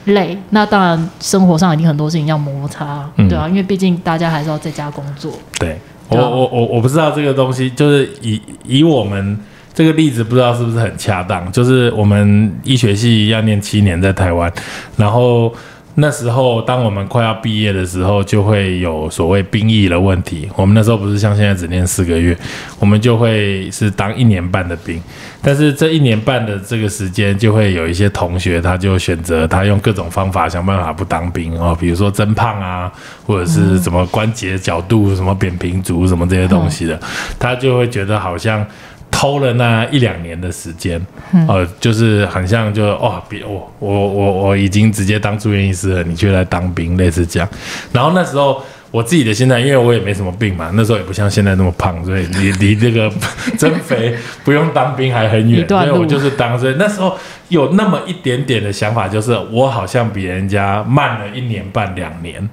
[0.08, 3.30] 累，那当然生活上一定很多事情要摩擦，嗯。
[3.30, 5.80] 对啊，因为毕竟大家还是要在家工作，对。
[6.10, 9.38] 我我我我不知道这个东西，就是以以我们
[9.74, 11.52] 这个例子，不知道是不是很恰当。
[11.52, 14.50] 就是我们医学系要念七年在台湾，
[14.96, 15.54] 然后
[16.00, 20.48] 那时候当我们快要毕业的时候，就会有所谓兵役的问题。
[20.56, 22.38] 我们那时候不是像现在只念四个月，
[22.80, 25.02] 我们就会是当一年半的兵。
[25.42, 32.92] 但是这一年半的这个时间，就会有一些同学，他就选择他用各种方法想办法不当兵哦，比如说增胖啊，
[33.26, 37.00] 或者是什么关节角度、什么扁平足什么这些东西的，
[37.40, 38.64] 他就会觉得好像。
[39.10, 41.04] 偷了那一两年的时间，
[41.48, 47.50] 呃，就是很像就哦，别我我我我已经直接当住院医师了，你却来当兵，类似这样。
[47.92, 53.12] 然后那时候我自己的心态，因为我也没什么病嘛，那时候也不像现在那么胖，所以离离这个
[53.58, 56.58] 增肥不用当兵还很远，所以我就是当。
[56.58, 57.18] 所以那时候
[57.50, 62.48] 有那么一点点的想法，就是我好像比人家慢了一年半两年，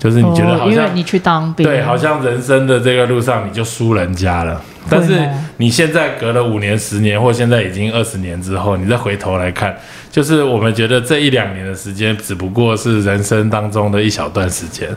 [0.00, 0.72] 就是你觉得哦好像。
[0.72, 4.60] 因为你去当兵，对，好像人生的这个路上你就输人家了。
[4.88, 5.20] 但是
[5.58, 9.76] 你现在隔了五年、十年，或现在已经二十年之后，你再回头来看，
[10.10, 14.88] 就是我们觉得这一两年的时间，只不过是人生当中的一小段时间。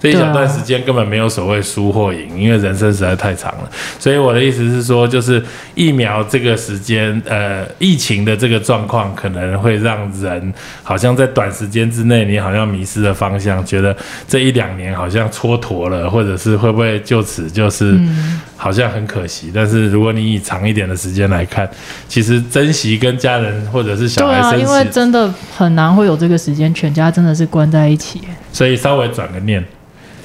[0.00, 3.70] 这一小段时间根本没有所谓输或赢，因为人生实在太长了。
[3.98, 5.42] 所以我的意思是说，就是
[5.74, 10.52] 疫苗这个时间，呃，疫情的这个状况，可能会让人
[10.82, 13.94] 好像在短时间之内，你好像迷失了方向，觉得
[14.26, 17.94] 这一两年好像蹉跎了，或者是会不会就此就是
[18.56, 19.52] 好像很可惜。
[19.54, 21.68] 但是如果你以长一点的时间来看，
[22.08, 28.20] 其实珍惜跟家人或者是小孩生因为，真的很难会有这个时间，全家真的是关在一起。
[28.52, 29.64] 所以稍微转个念。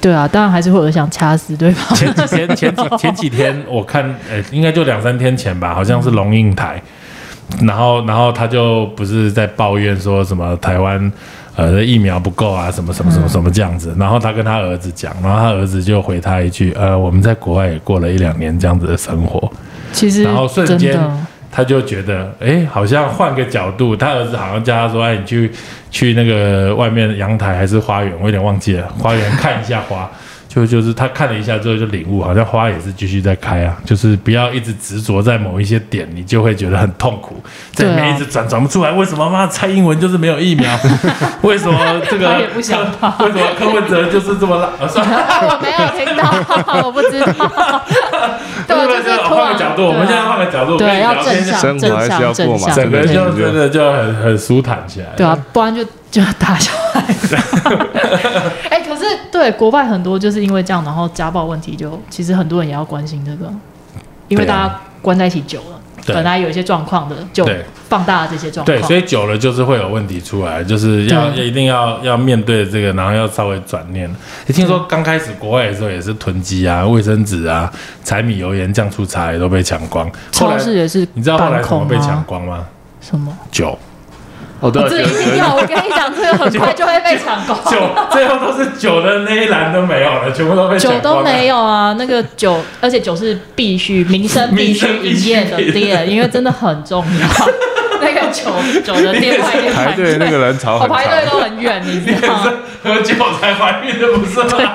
[0.00, 1.96] 对啊，当然还是会有想掐死对方。
[1.96, 6.80] 前几天前几 前几天我看，呃，应该就两三天前吧，好像是龙应台，
[7.62, 11.12] 然后然后他就不是在抱怨说什么台湾
[11.56, 19.50] 呃疫苗不够啊，什么什么什么什么这样子，然后他跟他儿子讲，然后他儿子就回他一句，呃，我们在国外也过了一两年这样子的生活，
[19.92, 20.96] 其实然后瞬间
[21.50, 25.50] 他就觉得，哎，好像换个角度，他儿子好像叫他说，哎，你去
[25.90, 30.10] 去那个外面阳台还是花园，我有点忘记了，花园看一下花。
[30.58, 37.40] 就就是他看了一下之后就领悟，好像花也是继续在开啊，就是不要一直执着在某一些点，你就会觉得很痛苦，
[37.72, 38.90] 在里面一直转转不出来。
[38.92, 40.68] 为什么妈蔡英文就是没有疫苗？
[41.42, 41.78] 为什么
[42.10, 44.68] 这个 他也不想跑为什么柯文哲就是这么烂？
[44.80, 45.16] 啊，算了。
[45.48, 47.82] 我没有听到，我不知道。
[48.66, 55.06] 对，就是换个角度，我们现在换个角度，对，要聊天正向，生活还是正向，要过嘛正向，整个对就真的就很很舒坦起来。
[55.16, 57.04] 对啊，不然就就要打小孩。
[58.70, 63.52] 哎、可是对国外很多就是因为这样，然后家暴问题就其实很多人也要关心这个，
[64.28, 67.48] 因为大家关在一起久了，对本来有一些状况的就
[67.88, 68.88] 放大了这些状况对，况。
[68.88, 74.10] 所以久了就是会有问题出来，就是要一定要要面对这个，然后要稍微转念。
[74.46, 77.70] 你听说刚开始国外的时候也是囤积啊，卫生纸啊、
[78.02, 80.10] 柴米油盐酱醋茶也都被抢光。
[80.32, 82.24] 超市也是你知道后来怎么被抢啊？
[82.26, 82.66] 光吗？
[83.00, 83.32] 什么？
[83.50, 83.78] 酒，
[84.60, 85.54] 哦，对啊，这一定要！
[85.54, 87.58] 我跟你讲，这个很快就会被抢光。
[87.70, 87.78] 酒
[88.10, 91.18] 最后都是酒的那一栏都没有了，全部都被抢酒光酒。
[91.18, 97.28] 都没有啊，那个酒，而且酒是必须民生 必须营业的店，因为真的很重要。
[98.00, 98.44] 那个酒
[98.84, 99.40] 酒的店
[99.74, 101.28] 排队那个人潮我排队。
[101.30, 102.52] 都很远，你知道吗？
[102.82, 104.74] 喝酒才怀孕的不是吗？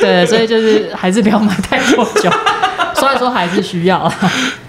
[0.00, 2.30] 对，所以就是还是不要买太多酒。
[2.94, 4.12] 虽然说还是需要啊，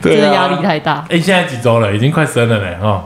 [0.01, 1.05] 真的压力太大。
[1.09, 1.95] 哎，现在几周了？
[1.95, 3.03] 已经快生了嘞哦。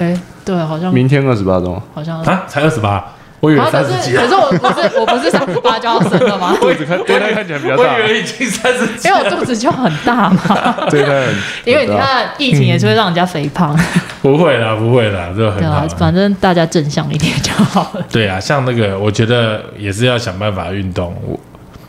[0.00, 2.20] 哎，对，好像明天二十八周，好像。
[2.22, 3.04] 啊，才二十八，
[3.38, 4.28] 我以为三十几啊可。
[4.28, 6.56] 是我不是我不是三十八就要生了吗？
[6.58, 10.40] 肚子看对他看起来比较大我大以，为已经三十几因为我肚子就很大嘛。
[10.88, 11.34] 对他很，
[11.66, 13.78] 因为你看疫情也是会让人家肥胖，
[14.22, 18.02] 不会啦，不会啦，这很好啦。，对啊反正大家正向一点就好了。
[18.10, 21.14] 对啊，像那个，我觉得也是要想办法运动。
[21.26, 21.38] 我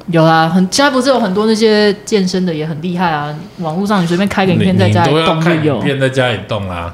[0.07, 5.80] 有啊，很现在不是有很多那些健身的也很厉害啊，网络上你随便开个影片在家里你你都要看影动就有。
[5.80, 6.93] 片在家里动啦。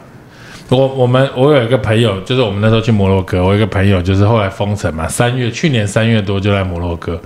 [0.70, 7.20] 我我们我有一个朋友，就是我们那时候去摩洛哥，我有一个朋友就是后来封城嘛，三月去年三月多就在摩洛哥，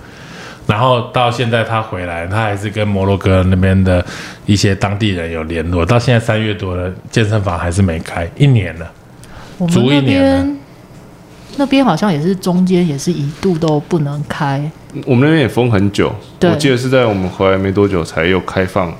[0.67, 4.05] 然后到现在他回来，他还是跟摩洛哥那边的
[4.45, 8.91] 一些当地人有联络，到现在三月多了，健身房还是没开，一年了。
[9.57, 10.57] 我们足一年边
[11.57, 14.69] 那边好像也是中间也是一度都不能开，
[15.05, 18.93] 我们那边也封很久，对我记得是在我们回来没多久才又开放。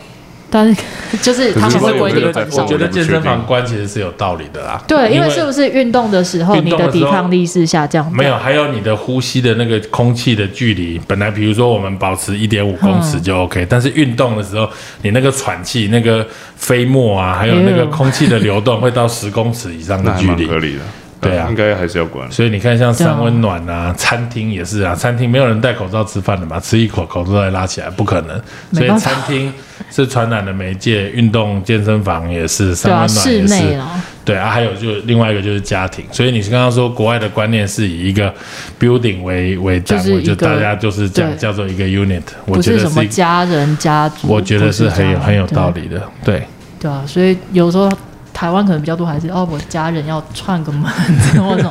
[0.52, 0.82] 但 是
[1.22, 2.78] 就是他们会规可是我觉得定很少我觉。
[2.78, 4.84] 得健身房关其实是有道理的啦。
[4.88, 8.12] 对，因为是不是运动的时候你的抵抗力是下降？
[8.12, 14.70] 没有，还有你的呼吸的那个空气的距离，本来比如说我们保持一点五公尺就 OK，、但是运动的时候，
[15.02, 20.46] 你那个喘气、那个飞沫啊，还有那个空气的流动会到十公尺以上的距离。
[20.46, 20.82] 蛮合理的，
[21.22, 22.30] 对啊应该还是要管。
[22.32, 28.42] 所以你看，像三温暖啊，餐厅也是啊，餐厅没有人戴口罩吃饭的嘛，吃一口口罩再拉起来，不可能。
[28.74, 29.54] 所以餐厅
[29.92, 33.80] 是传染的媒介，运动健身房也是，三温暖室也是。
[34.24, 38.34] 对啊，还有就另外一个就是家庭，所以你是刚刚说国外的观念是以一个
[38.80, 46.44] building 为为单位，就大家就是讲叫做一个 unit，我不是什么觉得是家人家族，我觉得是很有很有道理的，对。
[46.80, 47.92] 对啊，所以有时候
[48.34, 50.90] 台湾可能比较多还是哦，我家人要串个门
[51.38, 51.70] 或者，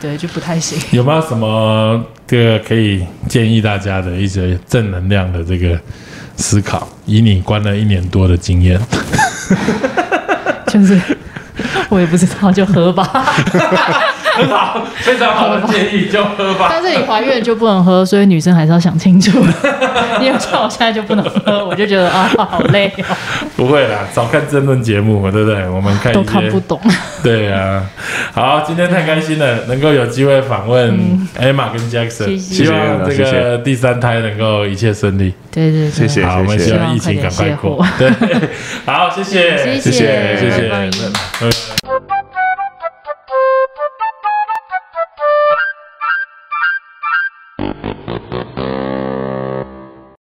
[0.00, 0.78] 对，就不太行。
[0.92, 5.78] 有没有什么这个可以建议大家的一些正能量的这个
[6.36, 6.88] 思考？
[7.04, 8.80] 以你关了一年多的经验，
[10.68, 11.00] 就是
[11.88, 13.24] 我也不知道，就喝吧。
[14.48, 16.68] 好，非常好的建议，就喝吧。
[16.70, 19.38] 但是你怀孕就不能喝，所以女生还是要想清楚。
[20.20, 23.16] 因为像我现在就不能喝，我就觉得啊，好累哦，
[23.56, 25.68] 不会啦，少看争论节目嘛，对不对？
[25.68, 26.80] 我们看都看不懂。
[27.22, 27.84] 对啊，
[28.32, 30.92] 好，今天太开心了，能够有机会访问
[31.38, 35.34] Emma 跟 Jackson，希望这个第三胎能够一切顺利。
[35.50, 37.84] 对对对，谢谢好，我们希望疫情赶快过。
[37.98, 38.10] 对，
[38.84, 41.67] 好，谢谢，谢谢谢谢，